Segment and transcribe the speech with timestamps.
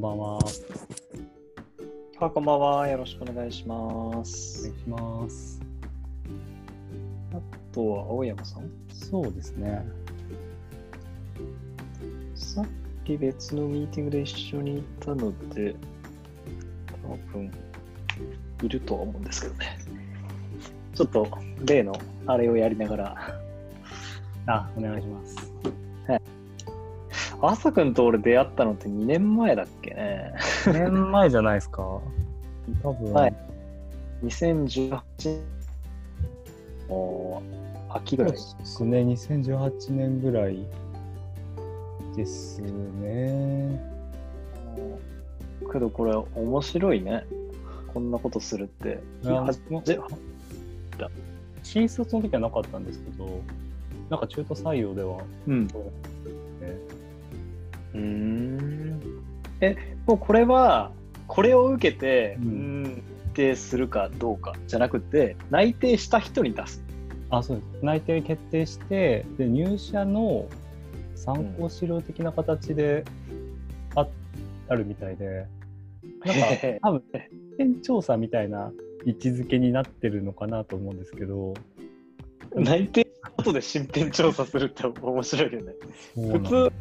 [0.00, 0.38] んばんは。
[2.20, 2.88] あ、こんばんは。
[2.88, 4.62] よろしくお願いしまお願いす。
[4.64, 5.60] します。
[7.34, 8.70] あとは、青山さん？
[8.88, 9.86] そうですね。
[12.34, 12.66] さっ
[13.04, 15.76] き別のミーティングで一緒にいたので、
[17.02, 17.52] 多分、
[18.62, 19.78] いるとは思うんですけどね。
[20.94, 21.28] ちょっと、
[21.66, 21.92] 例の
[22.24, 23.34] あれをやりながら、
[24.46, 25.36] あ、お願いします。
[27.42, 30.34] 朝くんと俺出会ったのって2年前だっけね。
[30.64, 31.82] 2年前じゃないですか。
[32.82, 33.34] 多分、はい
[34.24, 35.42] 2018年
[36.88, 37.42] の
[37.88, 38.32] 秋ぐらい。
[38.32, 38.98] ですね。
[38.98, 40.66] 2018年ぐらい
[42.14, 43.80] ですね。
[45.72, 47.24] けどこれ面白いね。
[47.94, 49.02] こんなことするって。
[51.62, 53.40] 新卒の時はなかったんですけど、
[54.10, 55.66] なんか中途採用では、うん。
[55.66, 55.72] ね
[57.94, 59.00] うーん。
[59.60, 60.92] え、もうこれは、
[61.26, 66.82] これを受けて、ううんん、内定するかどうかじゃなくて、内定した人に出す。
[67.30, 67.84] あ、そうです。
[67.84, 70.46] 内定決定して、で入社の
[71.14, 73.04] 参考資料的な形で
[73.94, 74.06] あ,、
[74.68, 75.46] あるみたいで、
[76.24, 77.02] なんか 多分、
[77.58, 78.72] 店調査みたいな
[79.04, 81.54] 位置づけになってるのかなと思うんですけど、
[82.54, 85.74] 内定後で身辺調査するって面白いよね。
[86.14, 86.72] そうなんですよ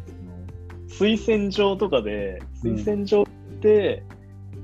[0.89, 3.25] 推薦状とかで、うん推薦状
[3.61, 4.03] で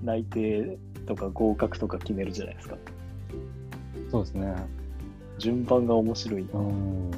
[0.04, 2.78] 内定とか合格とか決めるじゃないですか。
[4.12, 4.54] そうですね。
[5.38, 6.60] 順番が面白いな。
[6.60, 7.12] うん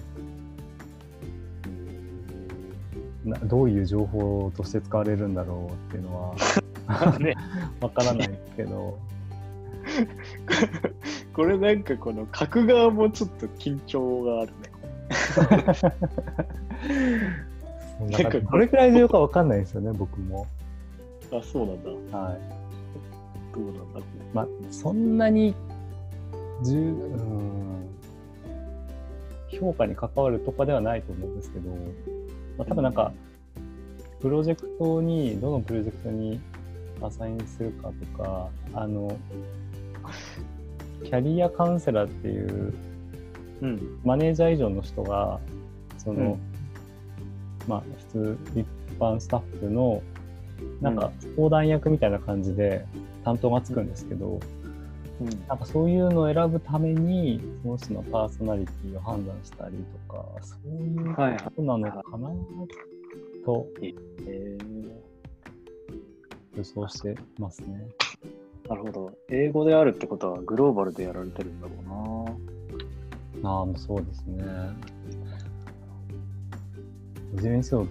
[3.28, 6.35] などういう情報として使われるんだろうっていうの
[6.88, 7.35] は ね、
[7.81, 8.97] わからないけど、
[11.33, 14.72] これなんかこの書く側もちょっと緊張があるね。
[18.00, 20.45] そうなんかどれくらい重要かわかんないですよね、僕も。
[21.31, 22.18] あ、そうなんだ。
[22.18, 22.40] はい。
[23.56, 24.00] どうなんだ。
[24.34, 25.56] まあ、そんなに
[26.63, 27.90] 重、うん、
[29.50, 31.72] 評価に関わるとかではないと思うんですけど、
[32.58, 33.12] まあ、多分なんか、
[34.19, 36.40] プロジェクトに、どのプロジェクトに
[37.02, 39.18] アサインするかとか、あの、
[41.03, 42.74] キャリアカウンセラーっていう
[43.62, 44.00] うん。
[44.03, 45.40] マネージャー以上の人が、
[45.97, 46.56] その、うん
[47.67, 48.66] まあ、普通、一
[49.00, 50.01] 般スタッフの、
[50.81, 52.85] なんか、相談役みたいな感じで
[53.23, 54.39] 担当がつくんですけど、
[55.19, 55.29] うん。
[55.47, 62.29] なんかそういうのを選ぶために、その人のパーソナリティを判断したりとか、そういうはいはいことなのかな
[63.45, 63.94] とえ
[66.55, 67.88] 予想してますね。
[68.66, 69.11] ー、なるほど。
[69.29, 71.78] 英語であるってことはグローバルでやられてるんだろ
[73.44, 74.44] ああ、もうそうですね。
[77.36, 77.88] いずれにせよ、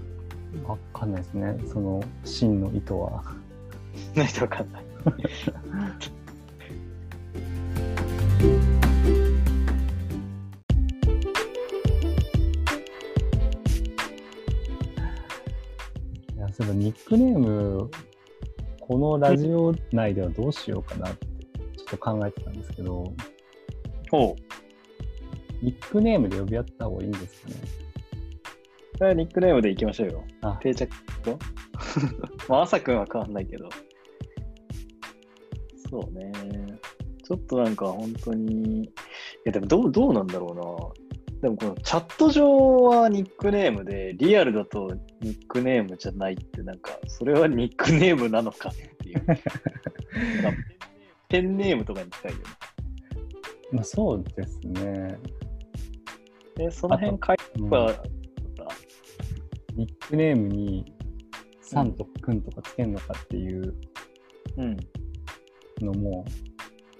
[0.66, 1.58] わかんないですね。
[1.66, 3.22] その真の意図は。
[4.14, 4.24] うな。
[4.24, 4.84] ないとわかんない。
[16.36, 17.90] いや、そういえばニックネーム、
[18.80, 21.26] このラジオ内ではどうしようかなって、
[21.76, 23.12] ちょっと考えてたんですけど、
[24.12, 24.36] おう。
[25.62, 27.85] ニックネームで呼び合った方がいいんですかね。
[29.14, 30.24] ニックネームでいきましょうよ。
[30.42, 30.90] あ、定着
[31.22, 31.38] と？
[32.48, 33.68] まあ、朝くんは変わんないけど。
[35.90, 36.32] そうね。
[37.22, 38.90] ちょっとなんか本当に、い
[39.44, 41.06] やでもどうどうなんだろうな。
[41.42, 49.22] でもこのチャット上はニックネームで、リアルだとニックネームじゃないって、なんか、それはニックネームなのかっていう。
[51.28, 52.44] ペンネームとかに近いよね。
[53.72, 55.18] まあそうですね。
[56.54, 58.15] で、その辺書いうん
[59.76, 60.92] ニックネームに、
[61.60, 63.74] さんとくんとかつけるのかっていう
[64.56, 64.76] うん。
[65.80, 66.24] のも、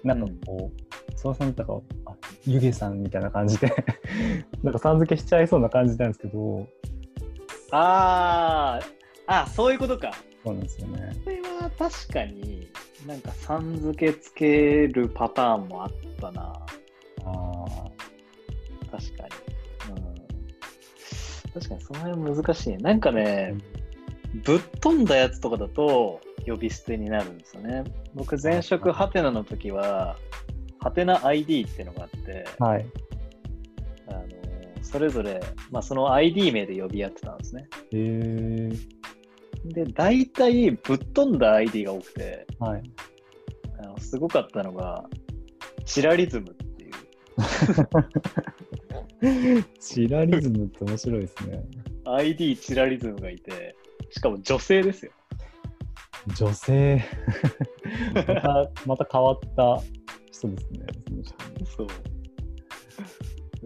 [0.03, 1.73] なんかこう、そうさんとか、
[2.05, 2.15] あ、
[2.45, 3.71] ゆげさんみたいな感じで、
[4.63, 6.67] なんかさん付けしちゃいそうな感じなんですけど、
[7.71, 8.85] あー、
[9.25, 10.11] あ、そういうことか。
[10.43, 11.11] そうなんですよね。
[11.25, 12.67] これは確かに
[13.05, 16.41] なんかさん付けつけるパターンもあったな。
[16.43, 16.65] あ
[17.25, 17.65] あ、
[18.91, 19.46] 確かに。
[21.53, 22.77] うん、確かにその辺難しいね。
[22.77, 23.55] なんかね、
[24.43, 27.83] ぶっ飛んだやつとかだと呼び捨てになるんですよね。
[28.13, 30.17] 僕前職ハテナの時は、
[30.79, 32.85] ハテナ ID っていうのがあって、はい。
[34.09, 34.23] あの
[34.81, 37.67] それぞれ、まあ、その ID 名で呼び合ってたんですね。
[37.91, 38.97] へえ
[39.65, 42.83] で、大体ぶっ飛んだ ID が多くて、はい。
[43.79, 45.05] あのすごかったのが、
[45.85, 46.55] チラリズム。
[49.79, 51.63] チラリズムって面白いですね。
[52.05, 53.75] ID チラリズムがいて、
[54.09, 55.11] しかも女性ですよ。
[56.35, 57.01] 女性
[58.13, 59.81] また、また変わった
[60.31, 60.85] 人ですね。
[61.75, 61.87] そう。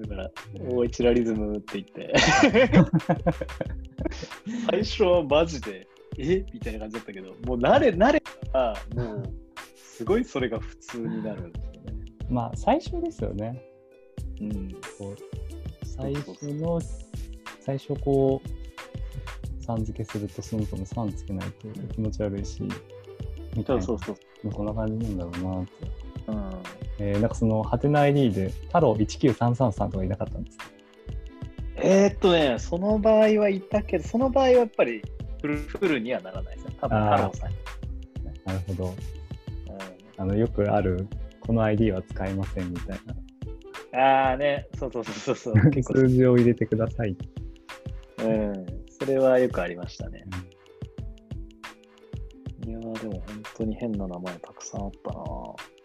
[0.01, 2.13] だから、大一ラリズムって言って、
[4.69, 6.44] 最初はマジで、え？
[6.53, 9.24] みたいな感じだったけど、もう慣れ、慣れたら、もう、
[9.75, 11.53] すごいそれが普通になる。
[12.31, 13.61] まあ、最初ですよね。
[14.39, 14.71] うん。
[14.97, 16.79] こう最初の、
[17.59, 22.63] 最初こう、さん付けするとその子のさんつけないと気持ち悪いし、
[23.55, 23.81] みたいな。
[23.81, 24.51] そうそうそう。
[24.51, 25.71] こんな感じなんだろうなって。
[26.27, 26.51] うん。
[26.99, 30.65] えー、なんかその、ハテナ ID で、太郎19333とかいなかったんですか？
[31.75, 35.01] えー、っとね、その場合はいたけど、その場合はやっぱり
[35.41, 36.77] フルフルにはならないですね。
[36.79, 37.55] 多分太郎さんに。
[38.45, 38.85] なるほど。
[38.85, 38.95] うん
[40.17, 41.07] あの、よくある、
[41.41, 42.99] この ID は使えませんみたい
[43.91, 43.99] な。
[43.99, 45.71] ああね、そうそうそうそうそう。
[45.71, 47.17] 結構、数字を入れてください。
[48.23, 48.65] うん。
[48.88, 50.25] それはよくありましたね。
[52.65, 55.19] いやーでも本当に変な名前たくさんあったな。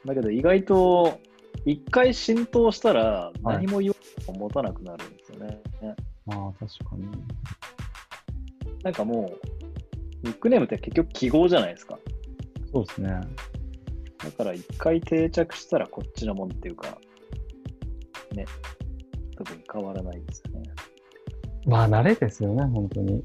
[0.06, 1.18] だけど意外と、
[1.64, 3.96] 一回浸透したら何も言わ
[4.32, 5.60] 持たなくなるんですよね。
[6.26, 7.08] まあ、確かに。
[8.82, 9.32] なんかも
[10.22, 11.98] う、ニックネームって結局記号じゃないですか。
[12.72, 13.20] そうですね。
[14.18, 16.98] だから一回定着したらこっちのもんっていうか、
[18.34, 18.44] ね、
[19.36, 20.70] 特に変わらないですよね。
[21.66, 23.24] まあ、慣れですよね、本当に。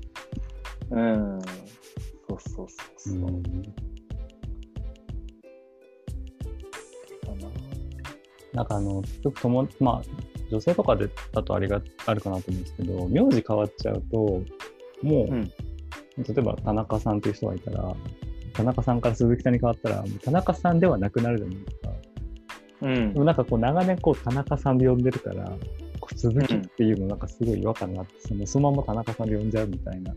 [0.91, 1.41] うん。
[2.29, 3.13] そうそうそうそう。
[3.15, 3.91] うん
[8.53, 14.17] なんかあの、よくとも、まあ、女性とかでだとあれがあるかなと思うんですけど、名字変わっちゃうと、
[15.01, 15.51] もう、うん
[16.17, 17.95] 例えば田中さんっていう人がいたら、
[18.61, 21.89] 田中さんから鈴木さんに変わったら、もう田中さんではなくなるじゃないですか。
[22.81, 25.45] うんでもなんかこう、長年こう、田中さんで呼んでるから、
[25.99, 30.13] こう鈴木っていうのなんかすごい違和感があって、そのそのまま田中さんで呼んじゃうみたいな。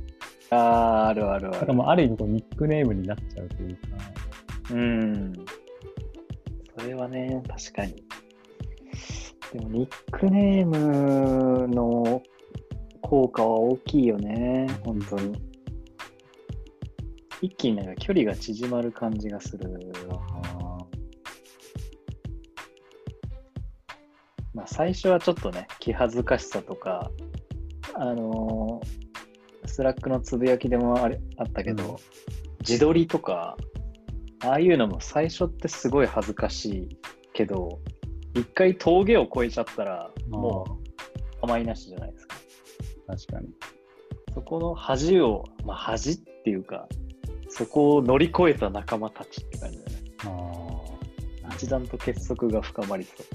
[0.50, 1.52] ああ、あるあるある。
[1.52, 3.78] だからもうある意味こうニックネームになっちゃうというか、
[4.72, 5.32] うん。
[6.78, 7.94] それはね、確かに。
[9.52, 12.22] でも、ニックネームの
[13.02, 15.53] 効果は大きいよね、本当に。
[17.40, 19.68] 一気になんか距離が縮まる感じがする。
[24.54, 27.10] まあ、最初はちょっとね、気恥ずかしさとか、
[27.94, 29.04] あのー
[29.66, 31.96] スラックのつぶやきでもあれあったけど、うん
[32.66, 33.58] 自撮りとか、
[34.42, 36.98] ああいうのも最初ってすごい恥ずかしい
[37.34, 37.78] けど、
[38.34, 42.36] 一回峠を越えちゃったら、もう構いなしじゃないですか。
[43.06, 43.48] 確かに。
[44.32, 46.88] そこの恥を、まあ恥っていうか、
[47.56, 49.96] そこを乗り越えた仲間たちって感じだね。
[50.24, 50.28] あ
[51.48, 51.54] あ。
[51.54, 53.26] 一段と結束が深まりそう。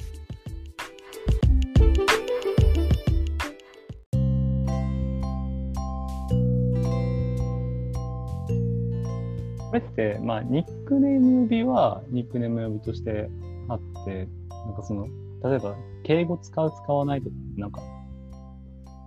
[9.69, 13.30] これって、まあ、ニックネーム呼びはニックネーム呼びとして
[13.69, 15.07] あって、なんかその、
[15.45, 17.81] 例えば、敬語使う、使わないとか、なんか、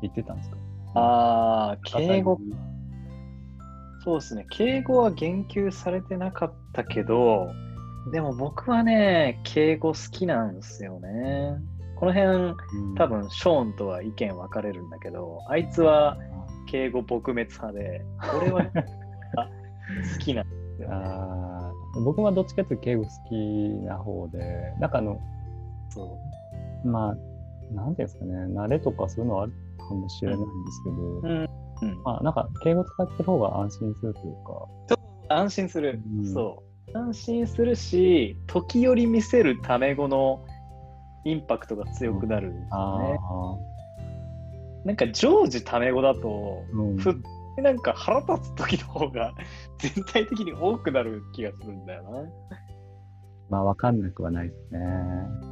[0.01, 0.57] 言ってたんですか？
[0.95, 2.39] ああ、敬語、
[4.05, 4.47] そうですね。
[4.51, 7.49] 敬語は言及されてなかったけど、
[8.11, 11.57] でも僕はね、敬語好きなんですよね。
[11.97, 16.19] この辺、うん多分、ショーンとは意見分かれるんだけど、あいつは
[16.69, 18.05] 敬語撲滅派で、
[18.41, 18.63] 俺は
[19.37, 19.49] あ
[20.15, 20.97] 好きなんですよ、ね。
[22.05, 23.37] 僕はどっちかというと敬語好き
[23.87, 25.21] な方で、なんかあの、
[25.91, 26.19] そ
[26.85, 27.17] まあ、
[27.73, 31.21] なんていうんですかね、慣れとかそういうのはあるかもしれないんですけど、う。
[31.23, 31.62] うん。
[31.83, 34.97] うん、まあ、なんか敬語使ってる方が安心するというか、
[35.29, 36.63] 安心する、うんそ
[36.95, 36.99] う。
[36.99, 40.45] 安心するし、時折見せるタメ語の
[41.25, 43.19] インパクトが強くなるんですよあね。
[43.21, 47.21] あ、なんか常時タメ語だと、うん、ふ
[47.59, 49.35] なんか腹立つ時の方が
[49.79, 52.11] 全体的に多くなる気がするんだよな。
[53.51, 54.81] まあ、わかんなくはないですね。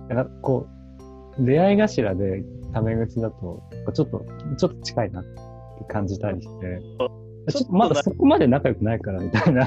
[0.08, 0.66] だから、こ
[1.38, 4.24] う、出会い頭でタメ口だと、ちょっと、
[4.56, 5.49] ちょっと近いなって
[5.88, 6.80] 感じたりして、
[7.52, 9.66] ちょっとまだそこまで仲良くないからみたいな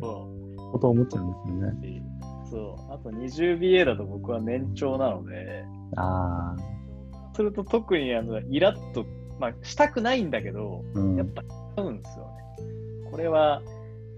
[0.00, 0.28] そ
[0.72, 2.02] ことを思っちゃうんですよね。
[2.46, 2.50] う。
[2.50, 2.92] そう。
[2.92, 5.64] あと 20BA だと僕は年長なので、
[5.96, 9.06] ああ、すると特にあのイラッと、
[9.38, 11.16] まあ、したくないんだけど、うん。
[11.16, 11.42] やっぱ
[11.76, 13.10] 合うんですよね。
[13.10, 13.62] これは、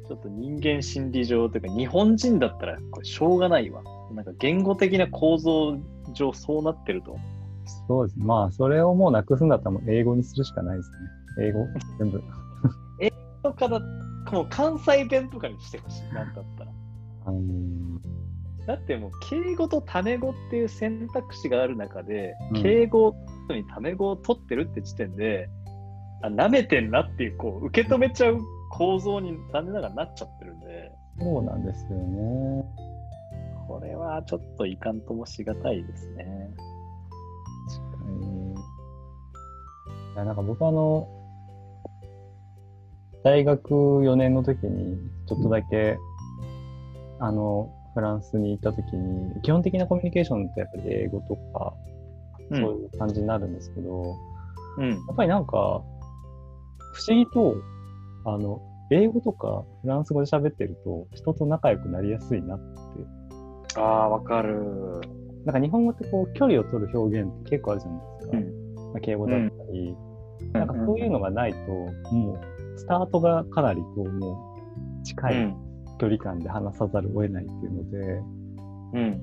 [0.08, 3.82] ちょっと人間心理上というか、日本人だったらこれしょうがないわ。
[4.12, 5.78] なんか言語的な構造
[6.12, 7.33] 上そうなってると思う。
[7.86, 8.18] そうです。
[8.18, 10.96] まあ、それをもうなくすんだったらもう英語にするしかないですね。
[11.46, 11.66] 英語
[11.98, 12.22] 全部。
[13.42, 13.78] とかだ、
[14.32, 16.14] もう関西弁とかにしてほしい。
[16.14, 16.70] なんだったら。
[17.26, 17.74] あのー
[18.66, 23.14] だってもう敬語とタメ語っていう選択肢がある中で、うん敬語
[23.50, 25.50] にタメ語を取ってるって時点で、
[26.22, 28.40] あ舐めてんなっていう、こう、受け止めちゃう
[28.70, 32.64] 構造に残念ながらなっちゃってるんで、そうなんですよね。
[33.68, 36.50] これはちょっといかんともしがたいですね。
[40.16, 41.08] や、なんか僕あの、
[43.22, 45.98] 大学4年の時に、ちょっとだけ、
[47.20, 51.74] あの、フランスに行った時に、基本的なコミュニケーションってやっぱり英語とか、
[52.50, 54.14] そういう感じになるんですけど、
[54.76, 54.90] うん。
[54.90, 57.56] やっぱりなんか、不思議と、
[58.26, 62.64] あの、英語とかフランス語で喋ってると、人と仲良くなりやすいなって。
[63.76, 65.00] ああ、わかる。
[65.44, 68.36] なんか日本語ってこう、距離を取る表現って結構あるじゃないですか。
[68.36, 69.96] うんまあ、敬語だったり、
[70.52, 71.58] なんかそういうのがないと、
[72.14, 74.56] もう、スタートがかなりこう、も
[75.02, 75.56] う、近いうん。
[75.98, 77.98] 距離感で話さざるを得ないっていうので、
[78.94, 79.22] うん。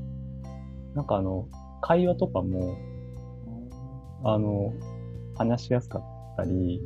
[0.96, 1.48] なんかあの、
[1.82, 2.78] 会話とかも、
[4.24, 4.74] あの、
[5.36, 6.04] 話しやすかっ
[6.38, 6.82] たり、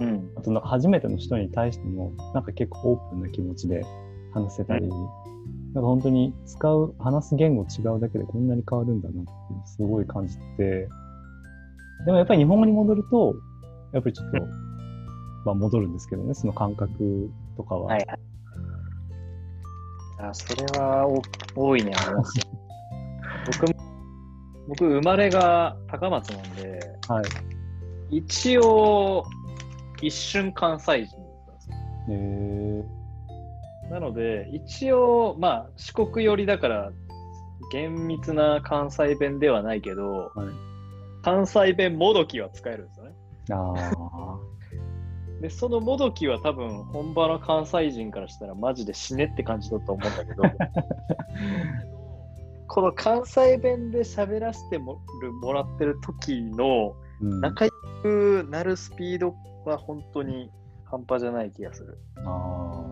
[0.00, 0.30] うん。
[0.36, 3.84] あとなんか初めての人に対しても、なんか結構オープンな気持ちで
[4.32, 5.08] 話せたり、うなん
[5.74, 9.30] か本当に使う、話す言語違うだけでこんなに変わるんだなって
[9.66, 10.88] すごい感じて、
[12.04, 13.34] でもやっぱり日本語に戻ると、
[13.92, 14.38] やっぱりちょっと、
[15.44, 17.86] まあ戻るんですけどね、その感覚とかは。
[17.86, 18.18] はいはい。
[20.20, 21.22] あ、それはお
[21.54, 22.44] 大いにありますよ。
[23.60, 23.84] 僕も、
[24.68, 27.22] 僕生まれが高松なんで、は
[28.10, 28.16] い。
[28.16, 29.24] 一応、
[30.02, 31.76] 一瞬関西人だったんですよ。
[32.10, 36.92] えー、なので、一応、まあ、四国寄りだから、
[37.70, 40.68] 厳密な関西弁ではないけど、はい
[41.22, 43.12] 関西弁もどきは使えるんですよね。
[43.52, 44.38] ああ、
[45.40, 50.42] で、そのもどきは多分、本場の関西人からしたらマジで死ねって感じだと思うんだけど、
[52.68, 57.70] この関西弁で喋らせてもるもらってる時のうん、仲良
[58.02, 60.50] くなるスピードは本当に
[60.84, 61.98] 半端じゃない気がする。
[62.24, 62.84] あ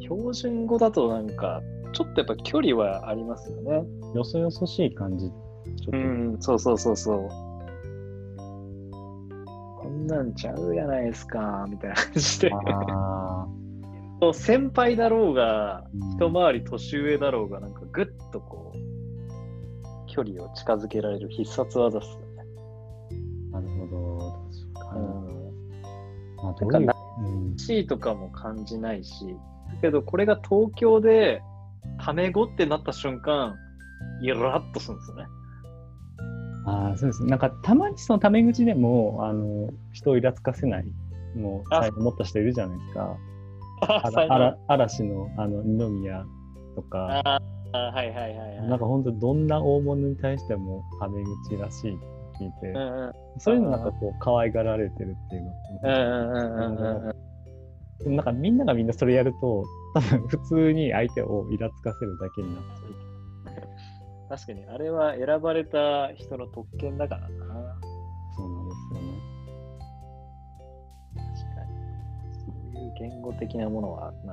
[0.00, 1.62] 標準語だとなんか、
[1.92, 3.84] ちょっとやっぱ距離はありますよね。
[4.12, 5.34] ーよそよそしい感じ、ちょっ
[5.90, 7.51] と、うん、そうそうそうそう。
[10.12, 12.50] なんちゃうやないですか、みたいな感じで。
[12.52, 13.46] あ
[14.32, 18.78] 先輩だろうが、うん一回り年上だろうが、なんかぐっとこう、
[20.06, 22.26] 距離を近づけられる必殺技っすよね。
[23.52, 25.00] あ、なるほど、確かに。
[25.00, 25.52] うん。
[26.36, 29.26] まあ、どうなんかいう、うん、C とかも感じないし、
[29.74, 31.42] だけどこれが東京で
[32.00, 33.56] タメ語ってなった瞬間、
[34.22, 35.24] イラッとするんですよね。
[36.96, 37.28] そうですね。
[37.28, 40.86] なんか、たまにそのタメ口でも、あの、人をイラつかせない、
[41.36, 43.16] もう、あ才能持った人いるじゃないですか。
[44.28, 46.24] あら嵐の、あの、二宮
[46.76, 47.40] とか、あ
[47.72, 48.68] あ、はいはいはいはい。
[48.68, 52.06] なんか本当どんな大物に対してもタメ口らしいって
[52.38, 55.50] 聞いて、うんうんそういうのなんかこう、可愛がられてるっていうの
[58.04, 63.01] なんかみんながみんなそれやると、多分普通に相手をイラつかせるだけになっちゃう。
[64.32, 67.28] 確かに、あれは選ばれた人の特権だからな。
[68.34, 69.12] そうなんですよね。
[71.16, 71.70] 確かに。
[72.32, 74.32] そういう言語的なものはあるな。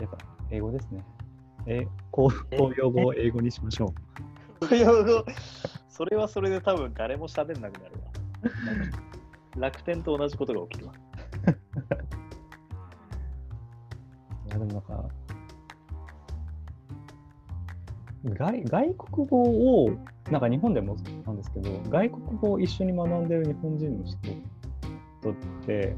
[0.00, 0.18] やっぱ
[0.50, 1.04] 英語ですね。
[1.66, 3.92] え公公用語を英語にしましょ
[4.62, 4.72] う。
[4.74, 4.88] いや
[5.90, 9.07] それはそれで多分誰も喋んなくなるわ。
[9.58, 10.94] 楽天と同じことが起きるわ。
[14.46, 15.08] いやでもなんか
[18.24, 19.42] 外外国語
[19.84, 19.90] を
[20.30, 20.96] なんか日本でも
[21.26, 24.18] なんですけど外国語を一緒に学んでる日本人の人
[25.22, 25.34] とっ
[25.66, 25.94] て、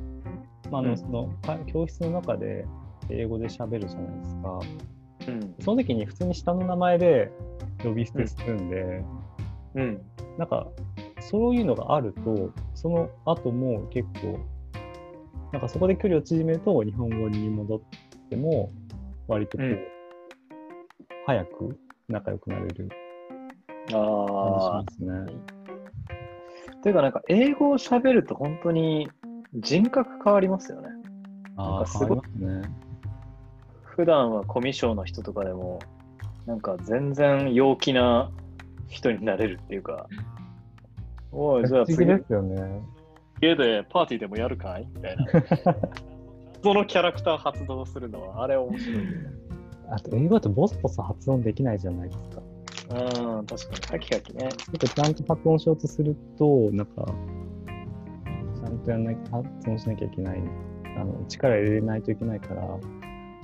[0.70, 2.66] まああうんのそのか教室の中で
[3.08, 4.60] 英語で喋るじゃないですか
[5.28, 5.54] うん。
[5.60, 7.30] その時に普通に下の名前で
[7.82, 9.04] 呼び捨てするんで、
[9.74, 10.02] うん。
[10.38, 10.68] なんか
[11.20, 14.38] そういうのがあるとその後も結構
[15.52, 17.80] なんかそこで距離を縮めると日本語に戻っ
[18.28, 18.70] ても
[19.28, 19.78] 割とこう、うん
[21.26, 22.88] 早く仲良くなれる
[23.92, 23.96] あ
[24.42, 24.84] 感じしあま。
[24.90, 25.42] すね。
[26.82, 29.08] というか、なんか英語を喋ると本当に
[29.54, 30.88] 人格変わりますよね。
[31.56, 32.62] なんああ、かすごいすね。
[33.84, 35.78] 普段はコミュ障の人とかでも、
[36.46, 38.30] なんか全然陽気な
[38.88, 40.08] 人になれるっていうか、
[41.32, 42.82] おい、じゃあ次ですよね。
[43.40, 44.88] 家でパーティーでもやるかい？
[44.94, 45.26] みたいな。
[46.62, 49.02] そのキャラクター発動するのは、あれ面白い。
[49.90, 52.42] あと英語だとボソボソ発音できないじゃないですか。
[52.90, 53.80] うん、確かに。
[53.80, 54.48] カキカキね。
[54.50, 57.06] ちゃんと発音しようとすると、なんか、
[58.54, 60.42] ちゃんとやんなきゃ発音しなきゃいけない。
[60.96, 62.62] あの力入れないといけないから、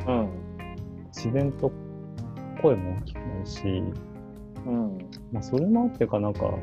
[0.09, 0.28] うん。
[1.07, 1.73] 自然と
[2.61, 3.62] 声も大きくなるし、
[4.66, 4.99] うん。
[5.33, 6.55] まあ、それもあってかなんか、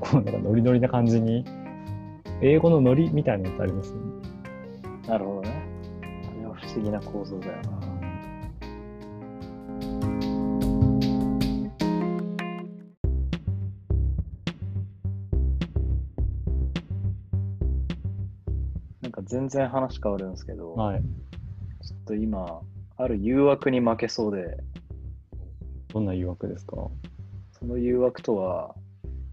[0.00, 1.44] こうなんかノリノリな感じに、
[2.40, 3.92] 英語のノリみたいなのってあります？
[3.92, 4.02] よね。
[5.06, 5.62] なるほどね。
[6.02, 7.70] あれは不思議な構造だよな。
[19.02, 21.02] なんか全然話変わるんですけど、はい。
[21.82, 22.60] ちょっと今、
[22.96, 24.56] ある誘惑に負けそうで、
[25.88, 26.76] どんな誘惑ですか？
[27.52, 28.74] その誘惑とは、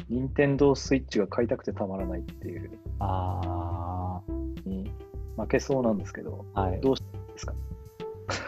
[0.09, 4.21] 任天堂スイッチが買いたくてたまらないっていうあ
[4.65, 4.91] に
[5.37, 6.81] 負けそうなんですけど、あ、はい。
[6.81, 7.03] どうで
[7.37, 7.53] すか？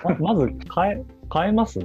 [0.03, 1.79] ままず、変え、変えます？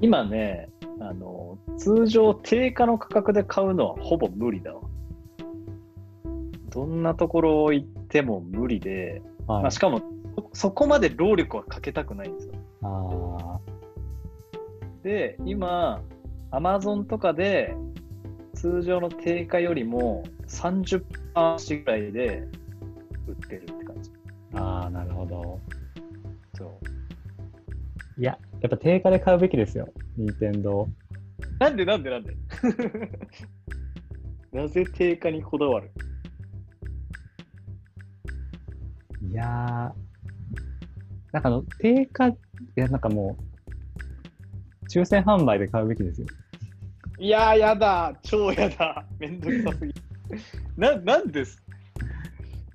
[0.00, 0.68] 今ね、
[1.00, 4.80] あの、通常定価の価格で買うのはほぼ無理だわ。
[6.70, 9.62] どんなところ行っても無理で、はい。
[9.62, 10.00] まあ、しかも
[10.36, 12.54] そそこまで労力はかけたくないんですよ。
[12.82, 13.58] あ
[15.02, 16.02] で、今、
[16.50, 17.76] アマゾンとかで
[18.62, 22.46] 通常の定価よりも30%ぐらいで
[23.26, 24.10] 売ってるって感じ。
[24.10, 24.14] ー
[24.54, 25.60] あー、なるほど。
[26.56, 29.92] そういや、やっぱ定価で買うべきですよ。
[30.16, 30.88] 任天堂
[31.58, 32.36] なんでなんでなんで？
[34.52, 35.90] なぜ定価にこだわる？
[39.28, 39.48] いやー、
[41.32, 42.36] なんかあの、定価、い
[42.76, 43.36] や、なんかも
[44.84, 46.28] う、抽選販売で買うべきですよ。
[47.22, 49.94] いやー、やだ、超やだ、めんどくさすぎ。
[50.76, 51.62] な、なんです？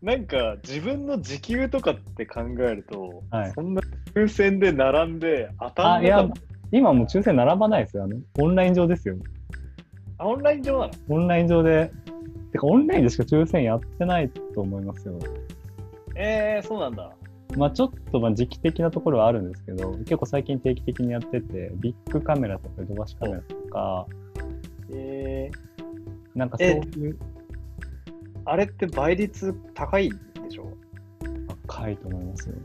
[0.02, 3.82] なんか、自分の時給とかって考えると、はいそんな
[4.16, 8.06] 抽選で並んで当たあ、いやんのか、今もう抽選並ばないですよ。
[8.06, 9.18] あの、オンライン上ですよ。
[10.18, 10.92] あオンライン上なの？
[11.10, 11.92] オンライン上で、
[12.54, 15.20] てかオンラインでしか抽選やってないと思いますよ。
[16.16, 17.12] えー、そうなんだ。
[17.58, 24.06] まあちょっとまあ時期的なところはあるんですけど、結構最近定期的にやってて、ビッグカメラとかヨドバシカメラとか、
[24.92, 27.18] えー、なんかそういう、
[28.46, 30.16] あれって倍率高いで
[30.50, 30.72] しょ？
[31.68, 32.56] 高いと思いますよ。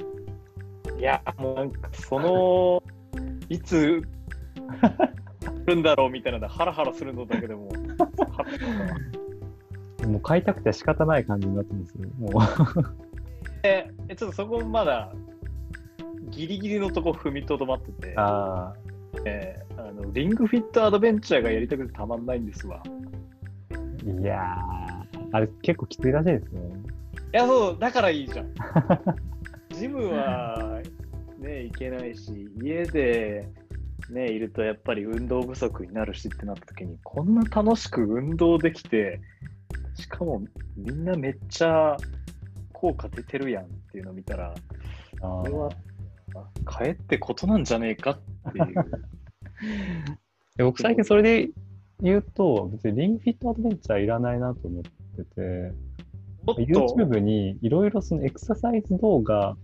[0.98, 2.82] いや、もうなんか、その、
[3.48, 4.02] いつ、
[5.40, 7.68] 来るんだろうみたいなのでハラハラするのだけでも、
[10.06, 12.08] もう買いたくて仕方ない感じになってますよ。
[12.18, 12.32] もう。
[13.64, 15.12] え、えちょっとそこまだ、
[16.30, 18.72] ギリギリのとこ踏みとどまってて、あ
[19.24, 22.82] えーあのリングフィットアドベンチャーがやりたくてたまんないんですわ。
[22.84, 26.60] あ、いやー、あれ結構きついらしいですよ。
[27.32, 28.54] いや、そう、だからいいじゃん。
[29.70, 30.80] ジムは、
[31.38, 33.48] ね、行けないし、家で、
[34.10, 39.20] ね、いるとやっぱり運動不足になるしってなった時に、こんな楽しく運動できて、
[39.94, 40.42] しかも
[40.76, 41.96] みんなめっちゃ
[42.72, 44.54] 効果出てるやんっていうのを見たら、
[45.22, 45.91] あこれはー
[46.64, 48.74] 買えってことなんじゃねえかっていう。
[50.56, 51.50] で僕最近それで
[52.00, 55.72] 言うと、別にリングフィットアドベンチャーいらないなと思ってて、
[56.46, 59.56] YouTube にいろいろそのエクササイズ動画、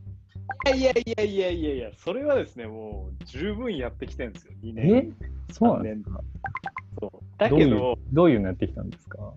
[0.74, 4.82] いやいやいやいやいや、それはですね、もう十分やってきてるんですよ、2え？
[5.02, 5.16] 年。
[5.50, 6.20] そうなんですか？
[7.00, 7.10] そう。
[7.36, 9.34] だどういうけど、どういうのやってきたんですか？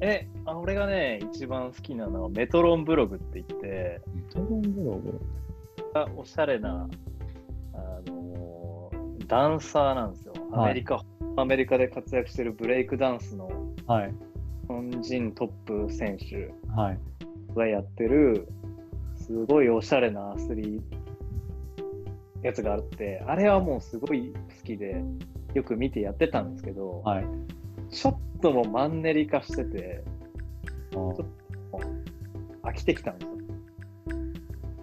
[0.00, 4.00] え、あ俺がね、一番好きなのはメトロンブログって言って、
[4.30, 5.20] トロンブログ？
[5.94, 6.88] あおしゃれな、
[7.74, 10.32] あのーダンサーなんですよ。
[10.52, 11.02] アメリカ、
[11.36, 13.50] アメリカで活躍してるブレイクダンスの
[13.86, 14.10] はい。
[14.10, 14.14] 日
[14.68, 15.48] 本人トッ
[15.86, 16.98] プ選手はい。
[17.54, 18.48] がやってる、
[19.16, 20.98] すごいおしゃれなアスリート
[22.42, 25.02] やつがあって、あれはもうすごい好きで、
[25.54, 27.24] よく見てやってたんですけど、はい。
[27.90, 30.04] ちょっともうマンネリ化してて、
[30.92, 33.36] あもう飽きてきたんですよ。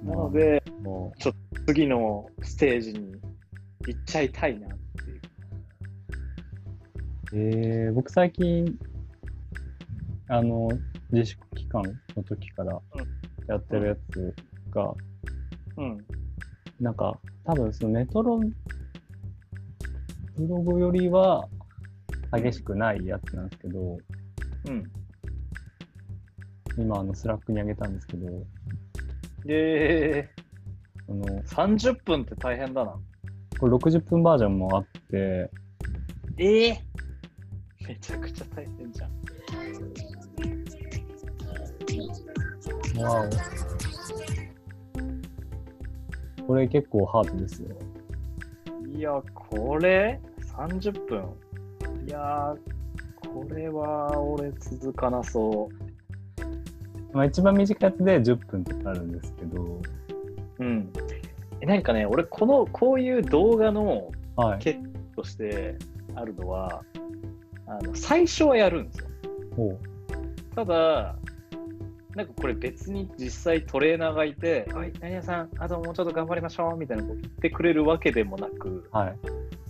[0.03, 1.13] ーなの、で、も
[1.67, 3.15] 次のステージに
[3.87, 5.21] 行っちゃいたいなっていう。
[7.33, 7.51] う、
[7.85, 8.77] えー、僕最近、
[10.29, 10.69] あの、
[11.11, 11.83] 自粛期間
[12.15, 12.79] の時から
[13.47, 14.35] やってるやつ
[14.71, 14.93] が、
[15.77, 16.05] うん。
[16.79, 18.53] なんか、多分そのメトロン
[20.37, 21.47] ブログよりは
[22.33, 23.97] 激しくないやつなんですけど、
[24.67, 24.83] うん。
[26.77, 28.45] 今あの Slack にあげたんですけど、
[29.45, 30.29] で、
[31.05, 32.95] その30分って大変だな。
[33.59, 35.49] これ60分バージョンもあって、
[36.37, 36.81] ええ
[37.87, 39.11] めちゃくちゃ大変じゃん。
[43.03, 43.29] わお。
[46.47, 47.69] これ結構ハードですよ。
[48.95, 50.19] いや、これ
[50.57, 51.25] ?30 分。
[52.07, 52.57] いやー、
[53.29, 57.15] これは俺続かなそう。
[57.15, 59.81] まあ一番短いやつで10分とかあるんですけど、
[60.59, 60.93] うん。
[61.61, 64.57] えなんかね、俺、この、こういう動画のはい。
[64.57, 65.77] 欠点として
[66.13, 66.83] あるのは、
[67.67, 69.07] あの最初はやるんですよ。
[70.55, 71.15] ただ、
[72.15, 79.17] なんかこれ別に実際トレーナーがいて、はい、何々さん、あともうちょっと頑張りましょうみたいなこと言ってくれるわけでもなく、はい。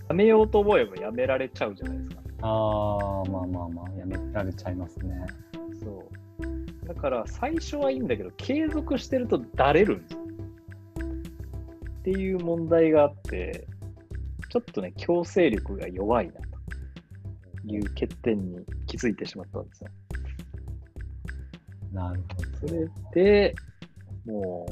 [0.10, 2.18] やめようと思えばやめられちゃうじゃないですか。
[2.42, 5.26] ああ、まあまあまあ、やめられちゃいますね。
[5.84, 6.04] そ
[6.84, 6.88] う。
[6.88, 10.20] だから最初はいいんだけど、継続してるとだれるんですよ。
[12.06, 13.66] っていう問題があって、
[14.50, 16.40] ちょっとね、強制力が弱いなと
[17.66, 19.90] いう欠点に気づいてしまったんですよ。
[21.92, 22.22] なる
[22.62, 22.76] ほそど。
[22.76, 23.56] れで、
[24.24, 24.68] も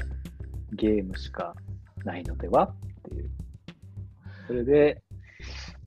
[0.72, 1.56] うゲームしか
[2.04, 2.76] ないのではっ
[3.10, 3.30] ていう。
[4.46, 5.02] それで、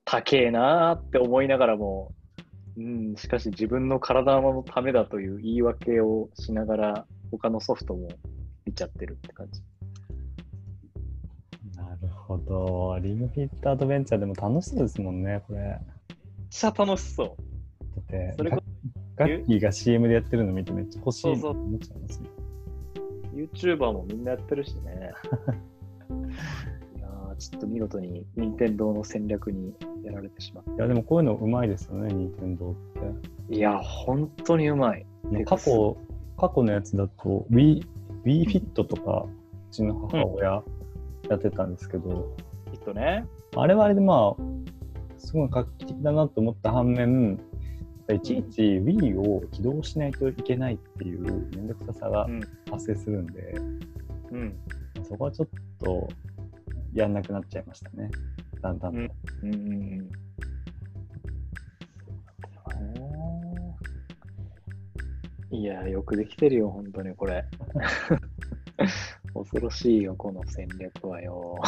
[0.03, 2.13] 高えなーって思いながらも、
[2.75, 8.09] うん、しかし自分の体のためだという言い訳をしながら、他のソフトも
[8.65, 9.61] 見ちゃってるって感じ。
[12.27, 12.99] ほど。
[12.99, 15.59] リングフィットアドベンチャーでも楽しそうですもんね、これ。
[15.59, 15.79] だめっ
[16.49, 17.37] ちゃ楽しそ
[17.99, 18.61] って、それこ
[19.15, 22.29] ガッキーが CM でやってるの見てめっちゃ欲しいと思っちゃいますね。
[23.33, 23.37] う。
[23.37, 25.11] YouTuber もみんなやってるしね。
[26.97, 32.99] いやーちょっと見事に任天堂の戦略にやられてしまっいや、でもこういうのうまいですよね、任天堂って。
[32.99, 33.55] た。
[33.55, 35.05] いや、本当にうまい。
[35.45, 35.97] 過去、
[36.37, 37.85] 過去のやつだと Wii、
[38.23, 40.63] Wii Fit とか、うちの母親
[41.29, 42.35] やってたんですけど、
[42.71, 43.25] きっとね。
[43.55, 44.41] あれはあれでまあ、
[45.17, 47.39] すごい画期的だなと思った反面、
[48.13, 53.55] いちいち Wii を起動しないといけないっていうめんどくささがうん発生するんで、
[54.31, 54.55] うん。
[55.03, 55.47] そこはちょっ
[55.79, 56.07] と
[56.93, 58.09] やんなくなっちゃいましたね。
[58.61, 58.99] だんだんと。
[59.43, 60.09] うんうんうん
[65.51, 65.57] うん。
[65.57, 67.45] いや、よくできてるよ、本当にこれ。
[69.37, 71.59] 恐ろしいよ、この戦略はよ。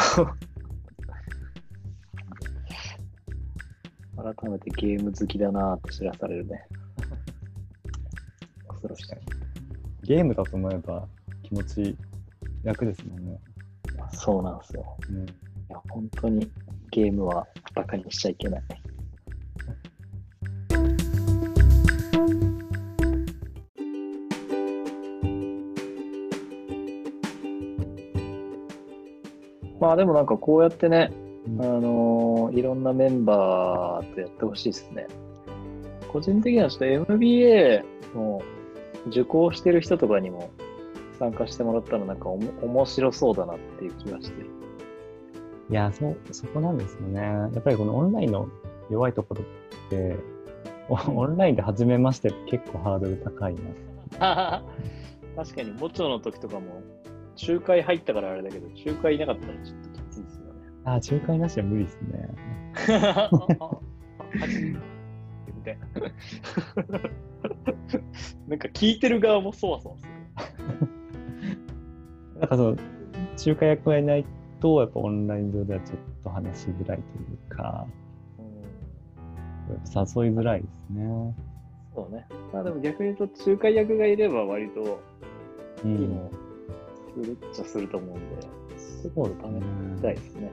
[4.18, 6.68] 改めてゲーム好きだなって知らされるね。
[8.68, 9.06] 恐ろしい。
[10.04, 11.08] ゲームだと思えば
[11.44, 11.96] 気持ち
[12.64, 13.40] 楽ですもんね。
[14.12, 14.98] そうなんですよ。
[15.10, 15.32] うん、い
[15.70, 16.52] や、本当に
[16.92, 18.64] ゲームはバカにしちゃいけない。
[29.80, 31.12] まあでもなんかこうやってね、
[31.48, 35.08] うんあのーいろんなメンバーとやってほしいですね。
[36.12, 37.84] 個人的にはちょっと MBA
[38.16, 38.42] の
[39.08, 40.50] 受講してる人とかにも
[41.20, 44.48] 参加してもらったらなんかおも面白そうだなっていう気がしてる。
[45.70, 47.22] いや、そ、そこなんですよね。
[47.22, 48.48] やっぱりこのオンラインの
[48.90, 50.16] 弱いところって、
[50.90, 53.56] おオンラインで初めまして結構ハードル高い
[54.20, 54.64] な。
[55.36, 56.82] 確かに、もちろの時とかも、
[57.48, 60.54] 仲介入ったからあれだけど、仲介いなかったらちょっときついですよね。
[60.86, 62.30] あ、仲介なしは無理ですね。
[65.48, 65.88] みたいな。
[68.48, 70.12] なんか聞いてる側もそわそわする。
[72.40, 72.78] なんかその、
[73.46, 74.26] 仲介役がいない
[74.60, 77.88] と、やっぱオンライン上ではちょっと話しづらいというか、
[78.40, 78.50] うん
[79.70, 81.36] 誘いづらいですね。
[81.94, 82.26] そうね。
[82.52, 85.00] まあでも逆に言うと、仲介役がいれば割と
[85.84, 85.98] うん。
[85.98, 86.49] いいのす
[87.24, 88.42] るっちゃすると思うんで、
[89.14, 89.62] そうです試ね。
[89.98, 90.52] したいですね。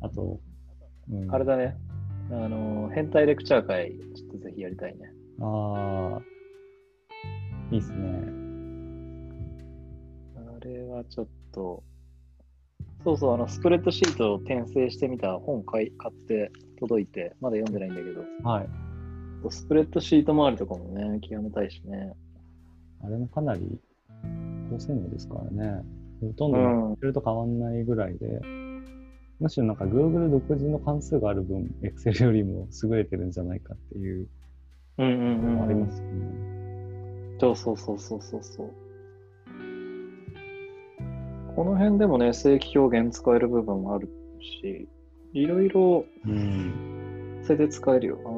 [0.00, 0.40] あと、
[1.10, 1.76] うんあれだね。
[2.30, 5.12] あの、変態レクチャー会、ちょっとぜひやりたいね。
[5.40, 6.22] ああ、
[7.70, 8.42] いいっすね。
[10.36, 11.82] あれはちょっと、
[13.04, 18.68] そうそう、あの、スプレッドシートを転生してみた本買い買って届いて、まだ読んでないんだけど、はい。
[19.50, 22.12] スプレッドシート周りとかもね、極めたいしね。
[23.04, 23.80] あれもかなり
[24.70, 25.82] 高性能ですからね。
[26.20, 26.60] ほとんどう
[26.92, 28.40] んそれと変わんないぐらいで、
[29.40, 34.28] むしろなんか Google 独自の関数がある分、Excel よりも優れてるんじゃないかっていう
[34.98, 35.80] うんうんのもありうん。
[35.80, 37.38] ますよね。
[37.40, 38.81] そうそうそうそうそうそう。
[41.54, 44.08] この辺でもね、正規表現使える部分もある
[44.40, 44.88] し、
[45.34, 47.42] いろいろうん。
[47.42, 48.30] それで使えるよな。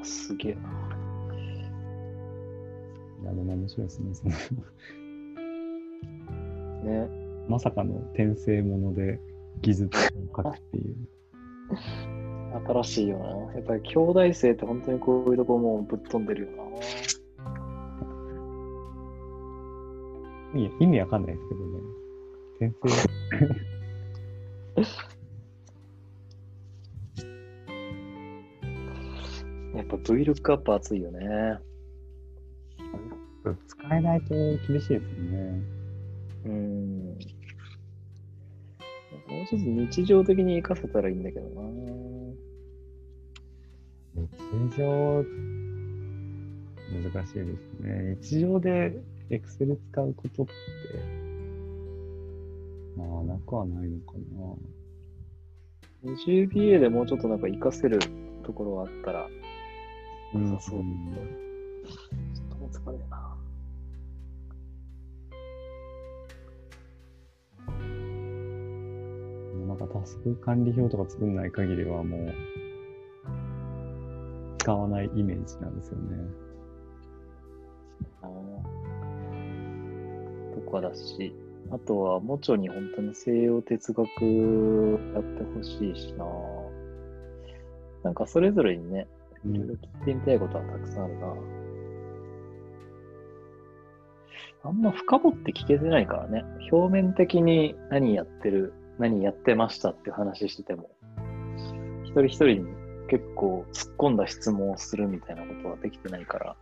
[0.00, 0.60] おすげえな。
[3.22, 4.14] いや、でも面白いですね。
[4.14, 4.32] その
[6.82, 7.08] ね。
[7.48, 9.20] まさかの転生もので
[9.60, 10.00] 技術を
[10.36, 10.96] 書くっていう。
[12.66, 13.26] 新しいよな。
[13.54, 16.64] やっぱり兄弟生って本当にこういうとこもうぶっ飛んでるよな。
[20.54, 21.80] 意味意味わかんないですけどね。
[22.60, 22.74] 先
[29.76, 31.58] やっぱ VLOOKUP 熱いよね。
[33.44, 35.62] 生、使えないと厳しいですよね。
[36.44, 37.04] うん。
[39.28, 42.09] もうちょっと日常的に活かせたらいいんだけどな。
[44.52, 45.24] 日常、
[46.90, 48.16] 難しいですね。
[48.20, 48.92] 日常で
[49.30, 50.52] Excel 使うことって、
[52.96, 54.14] まあ、なくはないのか
[56.04, 56.12] な。
[56.12, 58.00] 20BA でもうちょっとなんか活かせる
[58.42, 59.28] ところがあったら、
[60.34, 60.80] うんそうそう
[62.34, 63.36] ちょっともう疲れるな。
[69.68, 72.34] なんかタスク管理表とか作んない限りはもう、
[74.60, 76.16] 使わないイメージなんですよね。
[78.20, 81.34] あーとかだし、
[81.70, 84.06] あとは、もちょに本当に西洋哲学
[85.14, 86.26] やってほしいしな。
[88.04, 89.08] なんかそれぞれにね、
[89.46, 91.34] いろいろ聞いてみたいことはたくさんあるな。
[94.62, 96.44] あんま深掘って聞けてないからね。
[96.70, 100.90] 表面的に何やってる、何やってましたって話してても、
[102.04, 102.79] 一人一人に
[103.10, 106.56] 結構突っ込んだ質問をするみたいなことはできてないから、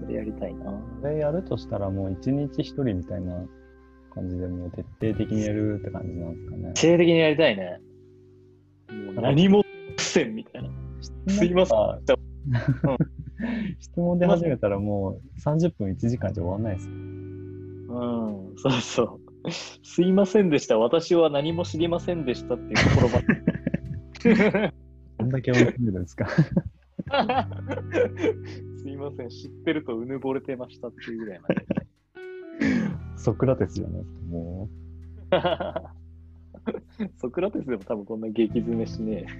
[0.00, 0.72] それやりたいな。
[0.72, 3.44] これやるとしたらもう一日一人みたいな
[4.12, 6.72] 感じでもう徹底的にやるって感じなんですかね。
[6.74, 7.80] 性的にやりたいね。
[8.90, 9.62] もう何も
[9.96, 10.68] せんみたいな。
[11.28, 11.78] すいません。
[13.78, 16.94] 質問で始めたらもう30分1時間じゃ終わんないですよ。
[16.94, 16.98] う
[18.52, 19.50] ん、そうそう。
[19.84, 20.76] すいませんでした。
[20.76, 24.74] 私は何も知りませんでしたっていうところまで。
[25.18, 26.26] どんだけ覚えてるんですか？
[26.32, 26.42] す
[28.88, 29.28] いません。
[29.30, 31.66] 知ってるとうぬぼれてましたっていうぐらいまで。
[33.16, 34.68] ソクラテスじゃないですか、も
[37.18, 39.32] ソクラテスでも多分こんな激詰めしねえ。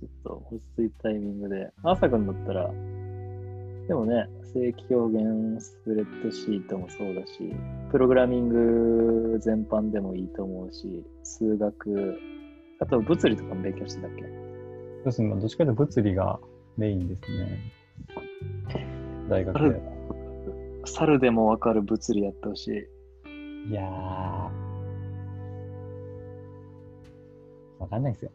[0.00, 1.70] ちょっと落ち着いたタイミングで。
[1.82, 2.70] 朝くんだったら、
[3.86, 7.54] でもね、正規表現スプレッドシートもそうだし、
[7.90, 12.18] プログラミング全般でもいいと思うし、数学、
[12.80, 14.22] あと物理とかも勉強してたっけ？
[14.22, 16.40] そうですね、どっちかというと物理が
[16.78, 17.58] メインですね。
[19.28, 19.82] 大学で。
[20.86, 23.70] 猿でもわかる物理やってほしい。
[23.70, 23.84] いやー。
[27.80, 28.30] わかんないですよ。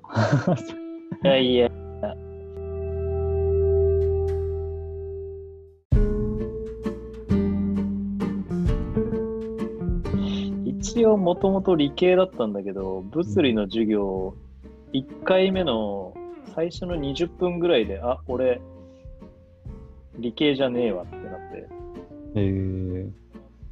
[1.24, 1.72] いやいや。
[11.00, 14.36] 一応もともと理系だったんだけど、物理の授業、
[14.92, 16.14] 1回目の
[16.54, 18.60] 最初の20分ぐらいで、あ、俺、
[20.18, 21.70] 理系じゃねえわってなって、
[22.36, 23.10] えー、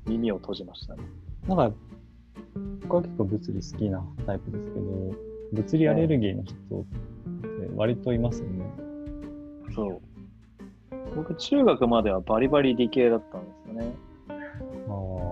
[0.05, 1.03] 耳を閉じましたね。
[1.49, 1.73] なんか、
[2.83, 5.15] 僕は結構物理好きなタイプですけど、
[5.51, 8.65] 物理アレルギーの人って割といますよね。
[9.75, 10.01] そう。
[11.13, 13.93] 僕、中学まではバリバリ理系だったんですよね。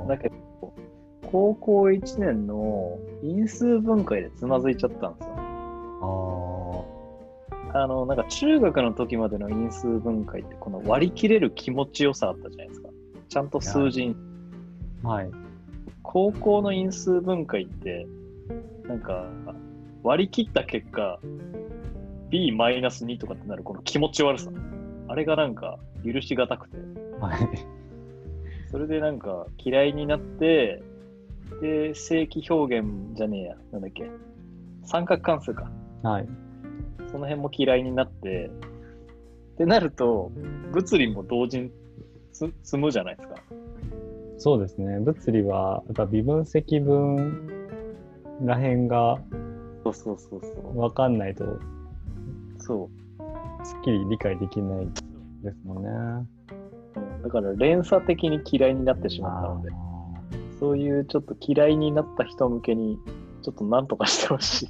[0.10, 0.45] だけど、
[1.36, 5.36] 高校1年の因数分解でつまずいちゃったんですよ。
[7.74, 12.88] ああの、なんか中学の時までの因数分解って、この割り切れる気持ちよさあったじゃないですか。
[13.28, 14.16] ちゃんと数字に。
[15.04, 15.32] ーはい。
[16.04, 18.08] 高校の因数分解って、
[18.88, 19.30] なんか、
[20.04, 21.20] 割り切った結果、
[22.30, 24.52] B-2 とかってなるこの気持ち悪さ。
[25.10, 26.78] あれがなんか許しがたくて。
[27.20, 27.38] はい。
[28.72, 30.82] それでなんか嫌いになって、
[31.62, 34.10] で、正規表現じゃねえや、なんだっけ、
[34.84, 35.70] 三角関数か。
[36.04, 36.28] はい。
[37.12, 38.52] その辺も嫌いになって、
[39.54, 40.32] ってなると、
[40.74, 41.72] 物理も同時に
[42.32, 43.36] つ積むじゃないですか。
[44.38, 45.00] そうですね。
[45.00, 47.68] 物理は、やっぱ微分積分
[48.42, 49.18] らへんが
[49.84, 50.80] そうそうそうそう。
[50.80, 51.46] わかんないと、
[52.60, 53.66] そう。
[53.66, 54.88] すっきり理解できない
[55.44, 55.90] ですもんね。
[55.90, 59.70] うんだから連鎖的に嫌いになってしまったので、
[60.66, 62.98] そういうちょっと嫌いになった人向けに、
[63.44, 64.70] ちょっとなんとかしてほしい。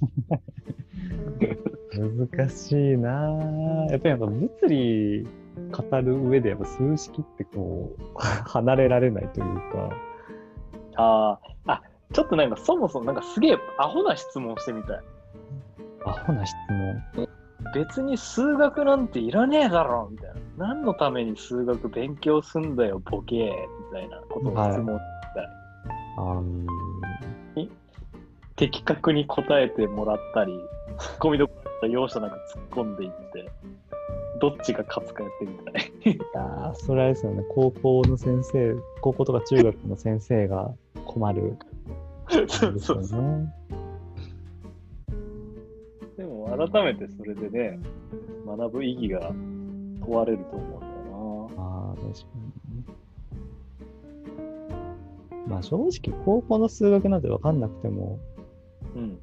[2.27, 5.25] 難しいなぁやっぱり物理
[5.71, 9.89] 語る上でやっぱ数式ってこう離れられないというか
[10.97, 11.81] ああ、あ、
[12.11, 14.99] ちょっとなんかそもそもなんかすげえアホな質問してみたい。
[16.05, 16.53] アホな質
[17.15, 17.27] 問
[17.73, 20.67] 別に数学なんていらねえだろみたいな。
[20.67, 23.53] 何のために数学勉強すんだよ、ボケーみ
[23.91, 24.99] たいなことを質問、
[26.17, 27.69] あー
[28.57, 30.53] 的確に答えてもらったり、
[30.97, 33.51] ツッコミどころだったた容赦なく突っ込んでいって、
[34.39, 35.91] どっちが勝つかやってみたい。
[36.13, 40.73] いやーそれあれですよね、高校の先生、高校とか中学の先生が
[41.05, 41.57] 困る
[42.27, 43.21] そうそうそう。
[43.21, 43.53] ね。
[46.17, 47.79] でも改めてそれでね、
[48.45, 49.33] 学ぶ意義が
[50.05, 52.64] 問われると思うんだよああ、確かに。
[55.47, 58.19] まあ正直、高校の数学なんて分かんなくても
[58.95, 59.01] な。
[59.01, 59.19] うん。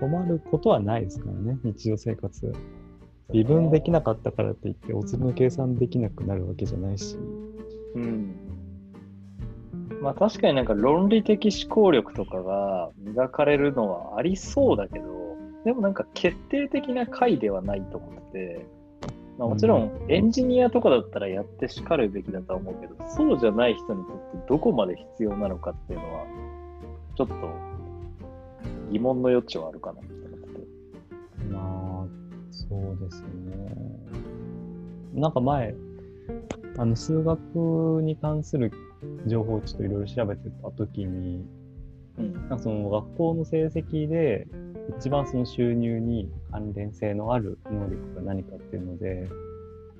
[0.00, 2.52] 困ることはないですからね、日常生活。
[3.32, 7.16] 微分できなかったからといって、お釣りの計算できなくなるわけじゃないし。
[7.94, 8.34] うん。
[10.02, 15.06] まあ確かになんか論理的思考力とかが磨かれるのはありそうだけど、
[15.64, 18.66] でもなんか決定的な回ではないと思ってて、
[19.38, 26.24] まあ、もちろんエンジニアとかだったらやってしかるべきだとは思うけど、そうじゃない人にとってどこまで必要なのかっていうのは、
[27.16, 27.34] ちょっと
[28.92, 31.44] 疑問の余地はあるかなって思ってて。
[31.50, 32.06] まあ、
[32.52, 33.28] そうですね。
[35.14, 35.74] なんか前、
[36.76, 38.72] あの数学に関する
[39.26, 41.44] 情報をちょっといろいろ調べてたときに、
[42.18, 42.32] うん。
[42.34, 44.46] なんかその学校の成績で
[44.98, 49.28] 一番その収入に関連性のある能力が何かっていうので、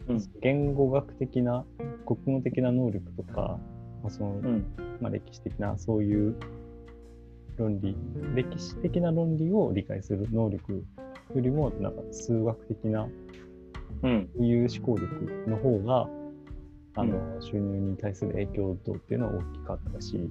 [0.08, 1.64] うん言語学的な
[2.04, 3.58] 国語的な能力とか、
[4.02, 4.66] まあそのうん。
[5.00, 6.36] まあ、歴史的なそういう
[7.56, 7.96] 論理
[8.34, 10.72] 歴史的な論理を理解する能力
[11.34, 13.08] よりもなんか数学的な
[14.02, 14.30] うん。
[14.36, 16.06] そういう思考力の方が
[16.96, 20.30] あの、収入に対する影響度っていうのは大きかったし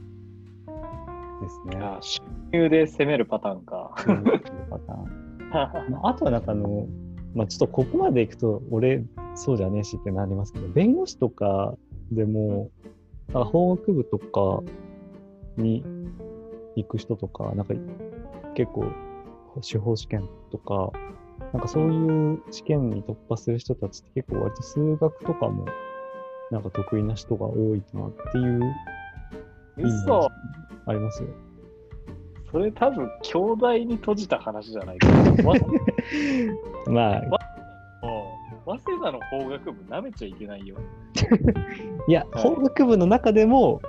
[1.43, 1.77] ですね。
[1.77, 3.93] あ収入で攻めるパターンか。
[3.95, 5.23] パターン
[5.91, 6.87] まあ、あとはなんかあの、
[7.35, 9.03] まあ、ちょっとここまでいくと俺
[9.35, 11.75] そうじゃねえしってなりますけど弁護士とか
[12.11, 12.71] でも
[13.33, 14.63] なんか法学部とか
[15.57, 15.83] に
[16.75, 17.73] 行く人とかなんか
[18.55, 18.85] 結構
[19.61, 20.91] 司法試験とか
[21.51, 25.65] なんかそういう試験に突破する人たちって結構割と数学とかも
[26.51, 28.61] なんか得意な人が多いなっていう
[29.77, 30.31] イメージ嘘
[30.85, 31.29] ありますよ。
[32.51, 35.07] それ多分、兄弟に閉じた話じゃないか。
[36.91, 37.53] わまあ
[38.65, 40.77] 早稲田の法学部舐めちゃいけないよ。
[42.07, 43.81] いや、はい法学部の中でも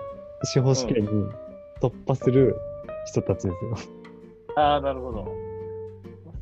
[0.42, 1.08] 司法試験に
[1.80, 2.56] 突破する
[3.06, 3.76] 人たちですよ。
[4.56, 5.24] ああ、なるほど。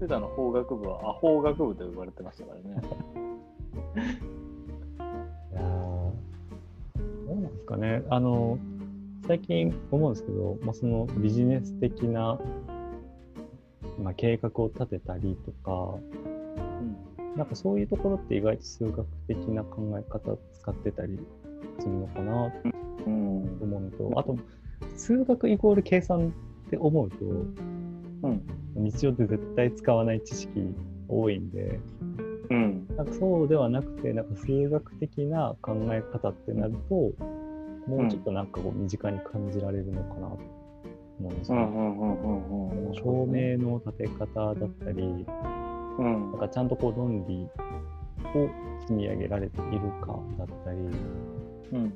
[0.01, 2.83] 早稲田の法学部はア法学部と呼ばれてましたからね。
[5.53, 5.65] いやー
[7.27, 8.03] どうなんですかね。
[8.09, 8.59] あの、
[9.33, 12.38] 最近思うんですけど、まあ、そのビジネス的な、
[13.99, 15.99] まあ、計画を立てたりとか、
[16.59, 17.37] うん。
[17.38, 21.18] なんかそういうところって意外と数学的な考え方使ってたり
[21.81, 22.71] するのかなと
[23.07, 23.59] うん。
[23.62, 24.37] 思うのと、あと、
[24.99, 26.35] 数学イコール計算
[26.66, 28.42] って思うと、うん。
[28.75, 30.51] 日常で絶対使わない知識
[31.09, 31.81] 多いんで、
[32.51, 32.87] うん。
[32.99, 37.12] なんかそうではなくて、なんか数学的な考え方ってなると、
[37.87, 40.38] もうちょっとなんかこう身近に感じられるのかなと
[41.21, 41.75] 思うんですよ、うん。
[41.75, 41.99] うん。
[41.99, 42.21] うん。
[42.21, 42.88] うん。
[42.88, 42.95] うん。
[42.95, 45.03] 証明の立て方だったり、
[45.99, 46.40] うんなん。
[46.40, 47.49] かちゃんとこう論理
[48.35, 48.49] を
[48.81, 50.79] 積み上げられているかだったり、
[51.73, 51.92] うん。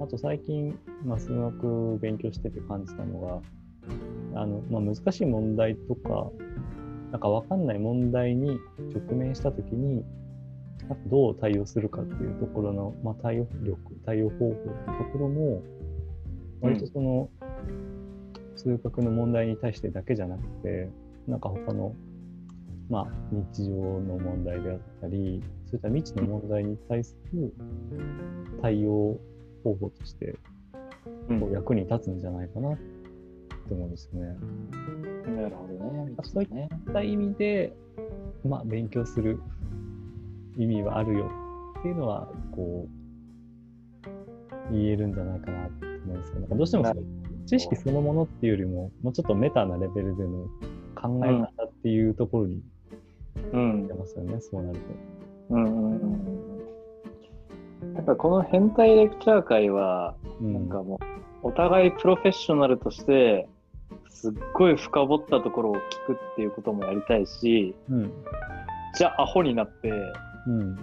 [0.00, 6.30] あと最近、まあ、数学を勉強してて感じたのが、あのまあ、難しい問題とか、
[7.12, 8.58] なんか分かんない問題に
[8.94, 10.04] 直面したときに、
[11.06, 15.62] どう対応するかっていうところの、まあ、対応力、対応方法っていうところも、
[16.60, 17.28] 割とその、
[18.56, 20.90] 数学の問題に対してだけじゃなくて、
[21.26, 21.94] なんか他の、
[22.88, 27.54] まあ、日常の問題であったり、そういった未知の問題に対する
[28.60, 29.18] 対応
[29.62, 30.36] 方法として
[31.28, 32.82] うんこう役に立つんじゃないかなって
[33.74, 34.36] 思うんですよね。
[35.36, 36.14] なるほどね。
[36.24, 36.48] そういっ
[36.92, 37.72] た意味で、
[38.44, 39.40] まあ、勉強する
[40.56, 41.30] 意味はあるよ
[41.78, 42.86] っていうのは、こ
[44.70, 46.94] う、言えるんじゃないかなって思うんですけど、どうしても
[47.46, 50.46] 知識そのものっていうよりも、もうちょっとメタなレベルでの
[50.94, 52.62] 考え方っていうところに
[53.52, 53.94] うん出。
[53.94, 54.84] ますよね、そうなると。
[55.50, 55.64] うん。
[55.64, 55.92] うん。
[57.82, 57.94] うん。
[57.94, 61.00] やっぱこの変態レクチャー会は、うん、なんかも
[61.42, 63.48] う、お互いプロフェッショナルとして、
[64.08, 68.12] すっごい深掘ったところを聞くっていうこともやりたいし、うん、
[68.94, 69.90] じゃあアホになって、
[70.46, 70.76] うん、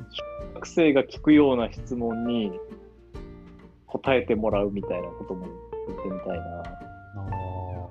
[0.56, 2.52] 学生が聞くような質問に
[3.88, 5.48] 答えてもらうみたいなことも
[5.88, 6.64] 言ってみたいな。
[6.64, 7.88] あ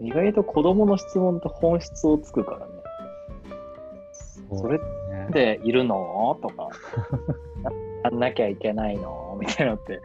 [0.00, 2.72] 意外と子供の質問って本質をつくからね。
[4.50, 4.84] ーそれね
[5.32, 6.38] でいるの？
[6.40, 6.68] とか、
[8.04, 9.36] やんなきゃいけないの？
[9.40, 10.00] みたいなのって、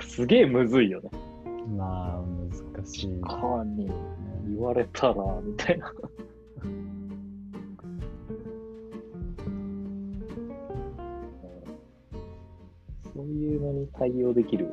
[0.00, 1.10] すげえむずいよね。
[1.76, 2.22] まあ、
[2.74, 3.20] 難しい。
[3.20, 3.90] かに
[4.46, 5.92] 言われたら、みたいな。
[13.20, 14.68] に対応できる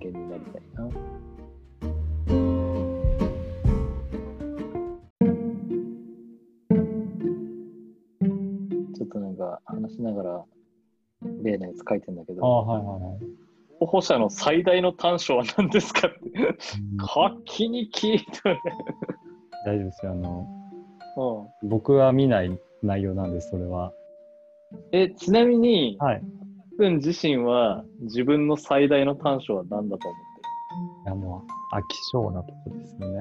[0.00, 0.88] 人間になりたいな。
[8.94, 10.44] ちょっとなんか話しながら
[11.42, 13.18] 例のやつ書いてんだけああ、ど、はいはいはい。
[13.78, 16.56] 候補者の最大の短所は何ですかってうん
[17.06, 18.60] 書きに聞いてね。
[19.64, 20.12] 大丈夫ですよ。
[20.12, 20.46] あの、
[21.62, 23.92] うん僕は見ない内容なんです、それは。
[24.92, 26.22] え、ちなみに、はい。
[26.78, 33.18] 自分自身は自分の最大の短所は何だと思いや、もう、飽き性なとこですよね。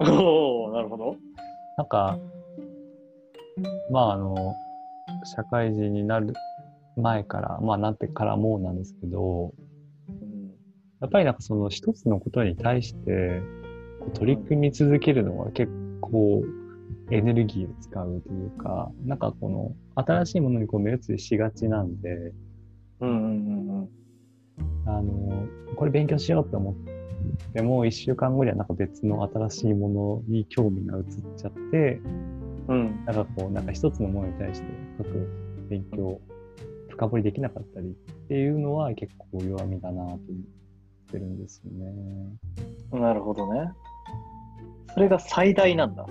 [0.00, 1.16] ってるおおなるほど。
[1.76, 2.16] なんか、
[3.90, 4.54] まあ、あの、
[5.24, 6.34] 社会人になる
[6.96, 9.52] 前から、まあ、なってからもなんですけど、
[10.08, 10.54] うん
[11.00, 13.42] やっぱりなんかその一つのことに対して、
[14.14, 16.44] 取り組み続けるのは結構
[17.10, 22.32] エネルギーを使うというか、なんかこの新しいものにこう目移りしがちなんで、
[23.00, 23.88] うんうんうんうん。
[24.86, 26.74] あの、これ勉強しようって思っ
[27.52, 31.04] ても、一週間後にはなんか別の新しいものに興味が移っ
[31.36, 32.00] ちゃって、
[32.68, 34.66] うんなんかこう、なんか一つのものに対して
[34.98, 35.28] 深く
[35.68, 36.20] 勉強、
[36.88, 37.90] 深掘りできなかったりっ
[38.28, 40.18] ていうのは結構弱みだなと思っ
[41.10, 43.00] てるんですよね。
[43.00, 43.70] なるほどね。
[44.94, 46.06] それが最大なんだ。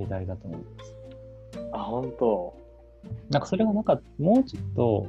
[0.00, 0.96] 最大だと思います。
[1.72, 2.54] あ、本当。
[3.30, 5.06] なんかそれがなんかもうちょっと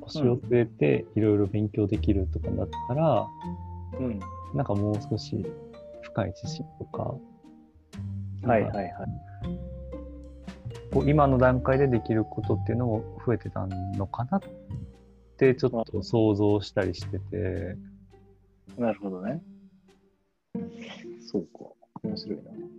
[0.00, 3.26] 腰を据えていろいろ勉強できるとかだったら、
[3.98, 4.20] うん。
[4.54, 5.44] なんかもう少し
[6.02, 7.14] 深い知識とか
[8.42, 8.94] はいはいはい。
[10.92, 14.40] こう今の段階でできることっていうのも増えてたのかなっ
[15.36, 17.76] てちょっと想像したりしてて、
[18.76, 19.40] なるほどね。
[21.20, 21.70] そうか。
[22.02, 22.69] 面白いな。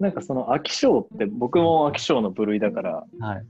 [0.00, 3.46] なんかその飽き性って僕も飽き性の部類だからはい。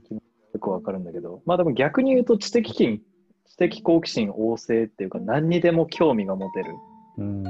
[0.53, 3.01] よくわかるんだけど、まあでも逆に言うと知的心、
[3.45, 6.73] 知的好奇心旺盛っていうか何にでも興味が持てる
[7.19, 7.43] うん。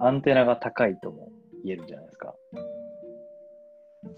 [0.00, 1.30] アンテナが高いとも
[1.64, 2.34] 言えるじゃないですか。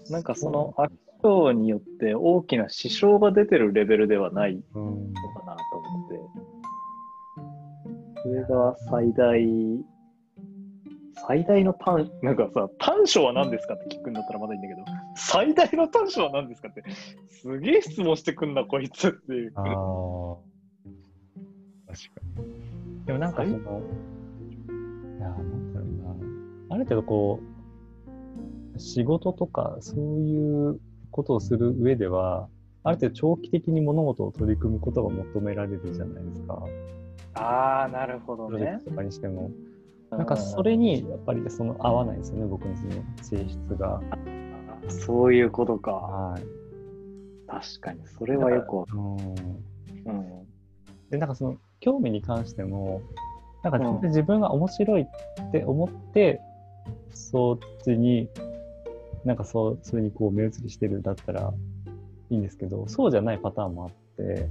[0.09, 0.93] なんかその飽き
[1.23, 5.13] 性によって大きな支障が出てるレベルではないうん。
[5.13, 6.19] のかなと思って、
[8.23, 9.41] それが最大、
[11.13, 14.83] 最大の短、なんかさ、短所は何ですかって聞くんだったらまだいいんだけど、
[15.15, 16.83] 最大の短所は何ですかって、
[17.29, 19.53] すげえ質問してくんな、こいつっていう。
[19.55, 19.65] ああ。
[21.93, 23.05] 確かに。
[23.05, 23.59] でもなんかその、い
[25.19, 26.75] や、なんだろうな。
[26.75, 27.39] ある程度こ
[28.75, 30.79] う、仕事とかそういう
[31.11, 32.47] ことをする上では、
[32.83, 36.63] ある程度長期的に物事を取り組むことが求められるじゃないですか。
[37.33, 38.83] ああ、なるほどねプロジェク。
[38.85, 39.51] トとかにしても。
[40.11, 42.75] なんかそれにやっぱりその合わないですよね、僕の
[43.21, 44.01] 性質が。
[44.25, 44.41] うん
[44.89, 45.91] そういうことか。
[45.91, 46.43] はい。
[47.47, 49.23] 確かに、それはよくわかうんる。
[50.05, 50.47] うん。
[51.09, 53.01] で、なんかその興味に関しても、
[53.63, 56.41] なんかうん全然自分が面白いって思って、
[57.13, 58.29] そっちに、
[59.25, 61.53] なんかそう、それにこう目移りしてるんだったら
[62.29, 64.49] いいんですけど、そうじゃないパターンもあって、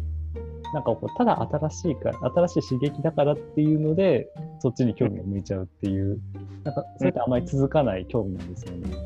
[0.73, 4.29] なんかこう、ただ新しいから、新しい刺激だからっていうので、
[4.61, 6.21] そっちに興味が向いちゃうっていう、
[6.65, 8.97] なんかそれってあまり続かない興味なんですよね。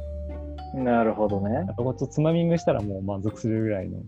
[0.74, 1.66] なるほどねなん。
[1.68, 4.02] かこうちょっとつまみ食いしたらもう満足するぐらいの、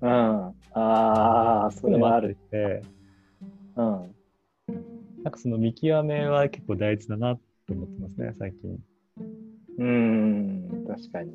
[0.00, 0.54] うん。
[0.74, 2.36] ああ、そそういうのもある。
[2.50, 2.82] て、
[3.76, 4.14] うん。
[5.22, 8.78] なんかその見極めは結構大事だなと思ってますね、最近。
[9.78, 11.32] うん、確かに。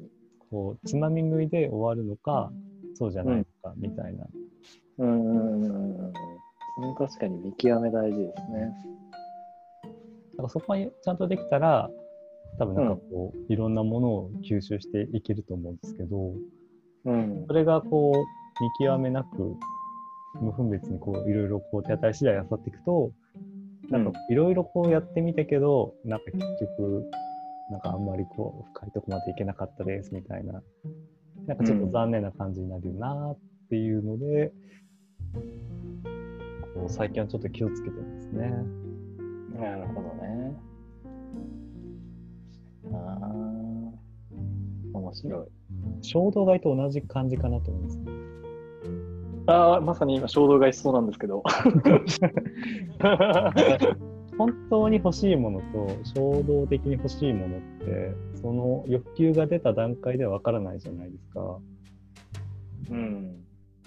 [0.50, 2.52] こう、つまみ食いで終わるのか、
[2.96, 4.26] そうじゃないのか、みたいな。
[4.98, 6.14] うんうんうんうん。
[6.76, 8.74] それ確かに見極め大事ですね。
[10.38, 11.90] なんかそこがちゃんとできたら、
[12.60, 16.34] 多分なんかこう、いろんなものを吸収していけると思うんですけど、
[17.06, 17.54] うんそ。
[17.54, 19.56] れがこう、見極めなく、
[20.42, 23.12] 無分別にこう、いろいろこう、手当たり次第漁っていくと、
[23.90, 26.46] なんかいろいろこうやってみたけど、なんか結
[26.78, 27.10] 局、
[27.72, 30.62] なんかあんまりこう、深いとこまでいけなかったです、みたいな。
[31.48, 33.38] なんかちょっと残念な感じになるよなっ
[33.70, 34.52] ていうので、
[36.74, 38.87] こう最近はちょっと気をつけてますね。
[39.58, 40.56] なるほどね。
[42.94, 45.48] ああ、面白い。
[46.02, 48.00] 衝動買いと同じ感じかなと思います。
[49.48, 51.44] ああ、まさに今衝動買いしそうなんですけど。
[54.38, 61.58] 本当に欲しいものと衝動的に欲しいものって、その欲求が出た段階ではわからないじゃないですか。
[62.92, 63.44] うん。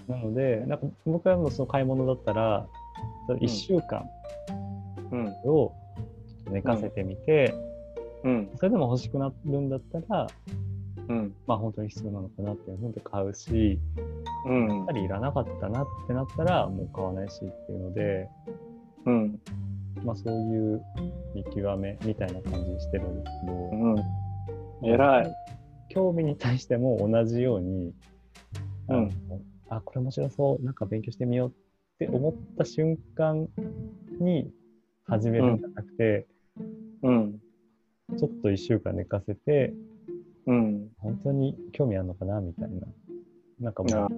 [0.09, 2.67] なので、なんか僕はもうその買い物だったら、
[3.29, 4.05] 1週間
[4.49, 4.60] うん。
[5.45, 5.73] を
[6.51, 7.55] 寝かせてみて、
[8.25, 8.51] うん。
[8.57, 10.27] それでも欲しくなるんだったら、
[11.09, 11.35] うん。
[11.47, 13.79] まあ本当に必要なのかなっていうので買うし、
[14.47, 14.93] うんやっぱ。
[14.93, 18.29] りいらなかったなってなったらもう買わないしっていうので、
[19.07, 19.41] うん。
[20.05, 20.83] まあそういう
[21.35, 24.91] 見極めみたいな感じにしてるんですけど、うん。
[24.93, 25.35] 偉い。
[25.91, 27.93] 興味に対しても同じように、
[28.89, 29.11] うん
[29.69, 31.53] あ、これ面白そう、なんか勉強してみようっ
[31.99, 33.49] て思った瞬間
[34.21, 34.51] に
[35.11, 36.27] 始めるんじゃなくて、
[37.03, 37.41] うん。
[38.17, 39.75] ちょっと1週間寝かせて、
[40.47, 40.89] うん。
[40.99, 42.87] 本当に興味あるのかなみたいな。
[43.61, 44.15] なんかもう、ち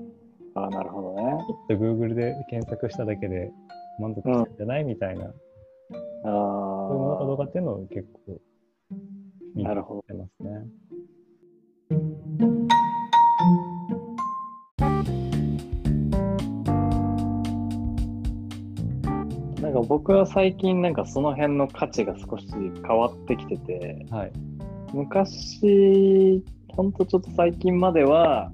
[0.55, 1.33] あなるほどね。
[1.65, 3.51] っと Google で検索しただけで
[3.99, 7.37] 満足したんじゃないみたいな、あそういうものかどうあ。
[7.39, 8.41] かっていうのを結構
[9.55, 10.67] 見なるほどてますね。
[19.73, 24.33] なんか僕は最近なんかその辺の価値が少し変わってきてて、はい。
[24.93, 28.53] 昔、ほんとちょっと最近までは、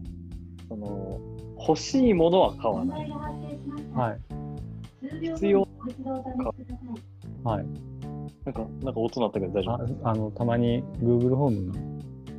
[0.68, 1.18] その
[1.58, 3.10] 欲しいものは買わない。
[3.94, 4.20] はい。
[5.34, 5.66] 必要
[7.42, 7.66] はい。
[8.44, 10.08] なんか、なんか音鳴ったけど大丈あ夫？
[10.08, 11.80] あの、たまに Google ホームが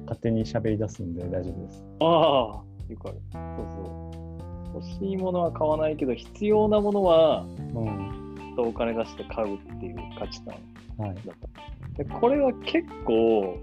[0.04, 1.84] 勝手に喋り出すんで大丈夫です。
[2.00, 3.18] ああ、よくある。
[3.34, 3.42] そう
[3.84, 4.12] そ
[4.72, 4.76] う。
[4.76, 8.18] 欲しいものは買わないけど、必要なものはうん。
[8.62, 10.55] お金出して買うっていう価値観
[11.07, 11.16] はい。
[11.16, 11.36] だっ
[11.97, 12.03] た。
[12.03, 13.57] でこれは結構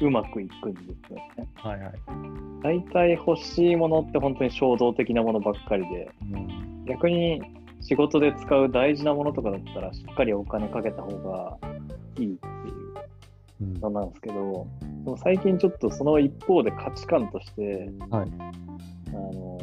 [0.00, 1.48] うまくいくんですよね。
[1.56, 1.92] はいはい。
[2.62, 6.84] 大体欲しいものって本当に衝動的なものばっかりで、うん。
[6.86, 7.40] 逆に
[7.80, 11.58] 仕事で使う大事なものとかだったらしっかりお金かけた方が
[12.18, 12.84] いいっていう
[13.60, 14.66] うんのなんですけど、
[15.04, 18.28] でも最近ちょっとその一方で価値観として、はい。
[19.08, 19.58] あの、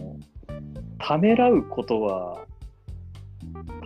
[1.00, 2.46] ためらうことは、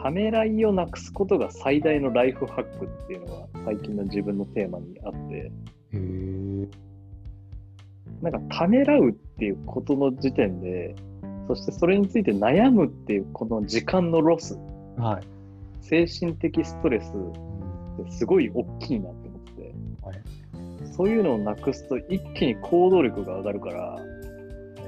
[0.01, 5.51] ためらいをなくすことが最大のライフハックっていうのが最近の自分のテーマにあって。
[8.21, 10.95] なんかためらうっていうことの時点で、
[11.47, 14.57] そしてそれについて悩むっていうこの時間のロス、
[14.97, 15.27] はい。
[15.81, 17.11] 精神的ストレス
[18.01, 20.21] ってすごい大きいなって思ってて、はい
[20.95, 23.97] そういうのをなくすと一気に行動力が上がるから、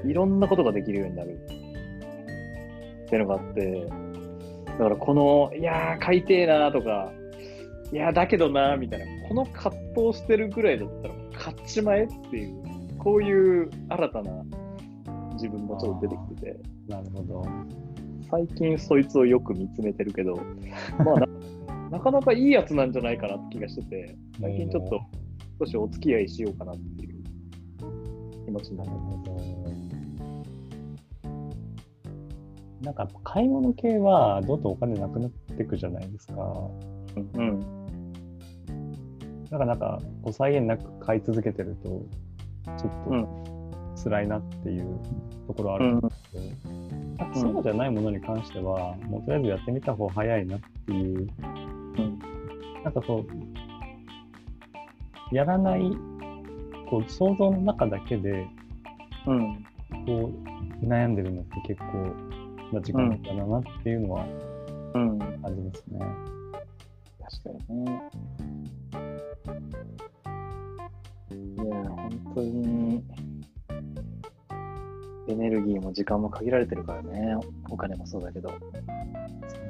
[0.06, 3.86] いろんなことができるようになるっていうのがあって、
[4.78, 7.10] だからこの、いやー、買いてえなーとか、
[7.92, 12.62] いやー、だけどなーみたいな、この葛藤してるぐらいだったら買っちまえっていう、
[12.98, 14.44] こういう新たな
[15.32, 17.44] 自分もちょっと出てきてて、なるほど。
[18.30, 20.38] 最近そいつをよく見つめてるけど、
[21.04, 21.26] まあな、
[21.90, 25.00] なかなかいいやつなんじゃないかなって気がしてて、最近ちょっと
[25.58, 27.24] 少しお付き合いしようかなっていう
[28.44, 29.57] 気持ちにななるってます。
[32.82, 36.34] なんか買い物系はどんどんお金なくなっていくじゃないですか。
[37.34, 37.60] うん。
[39.50, 41.88] だからなんかこう際限なく買い続けてると
[42.76, 43.26] ちょうんっ
[43.96, 44.98] と辛いなっていう
[45.46, 46.44] ところあるんですけど、
[47.16, 52.18] なんかそうじゃないものに関しては、もうとりあえずやってみた方が早いなっていう、うん。
[52.84, 53.26] なんかこ
[55.32, 55.80] う、やらない、
[56.88, 58.46] こう想像の中だけで
[59.26, 59.64] うん。
[60.06, 60.30] こ
[60.82, 62.14] う悩んでるのって結構
[62.72, 64.26] な時間だなっていうのは
[64.94, 65.18] うん。
[65.18, 65.98] 感じますね。
[67.20, 68.00] 確かにね。
[71.56, 73.04] いや、本当に、
[75.28, 77.36] エネルギーも時間も限られてるからね。
[77.70, 78.52] お金もそうだけど。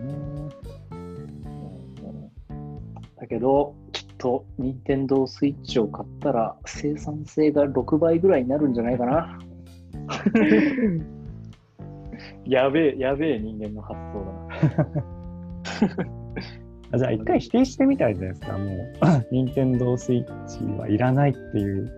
[0.03, 0.49] うん
[3.17, 9.41] だけど、きっと、任天堂スイッチを買ったら、生産性が6倍ぐらいになるんじゃないかな。
[12.49, 16.09] やべえ、やべえ人間の発想だな。
[16.91, 18.59] あじゃあ一回否定してみたらいいじゃないですか。
[18.59, 21.91] もう、 任天堂スイッチはいらないっていう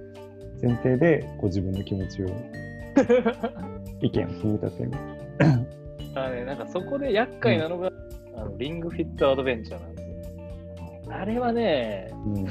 [0.60, 2.26] 前提で、こう自分の気持ちを、
[4.02, 4.90] 意見を組み立てる。
[6.16, 7.92] あのね、なんかそこで厄介なのが、
[8.34, 11.12] あのリングフィットアドベンチャーなんですよ。
[11.12, 12.46] あれはね、うん。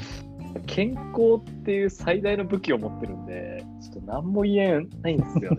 [0.66, 5.58] 健康っていう最大の武器を持ってるんで、ちょっと何も言えないんですよ。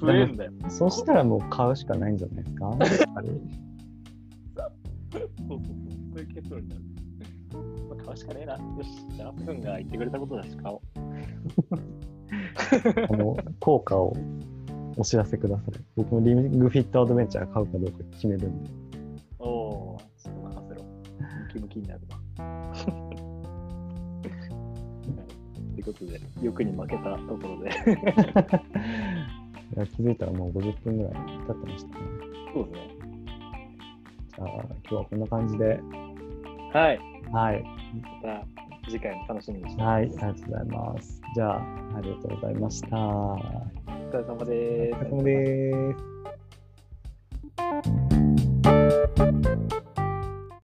[0.00, 0.52] 増えんだよ。
[0.68, 2.70] そしたらもう買うしかないんじゃないですか？
[2.70, 2.80] そう
[5.18, 5.58] そうそう。
[6.14, 6.82] そういう結論になる。
[7.88, 8.52] まあ、買うしかねえな。
[8.54, 10.80] よし、じゃあ、アップンが言ってくれたことだし買おう。
[13.08, 14.12] この効果を
[14.96, 15.70] お知らせください。
[15.96, 18.70] 僕もリングフィットアドベンチャー買うかどうか決めるんで。
[19.38, 20.82] おおー、ちょっと任せろ。
[20.82, 20.88] ム
[21.52, 22.16] キムキになるわ。
[25.74, 27.70] ということで、欲に負けたところで。
[29.76, 31.94] いや気づいたらもう50分ぐらい経ってましたね。
[32.54, 32.96] そうですね。
[34.34, 35.78] じゃあ、今日はこんな感じで。
[36.72, 37.00] はい。
[37.30, 37.62] はい。
[38.22, 38.46] また
[38.88, 39.92] 次回も楽しみにしてます。
[39.92, 41.20] はい、ありがとうございます。
[41.34, 42.96] じゃあ、ありがとうございました。
[42.96, 43.36] お
[44.10, 44.96] 疲れ様です。
[44.96, 45.82] お疲れ様で
[49.80, 49.85] す。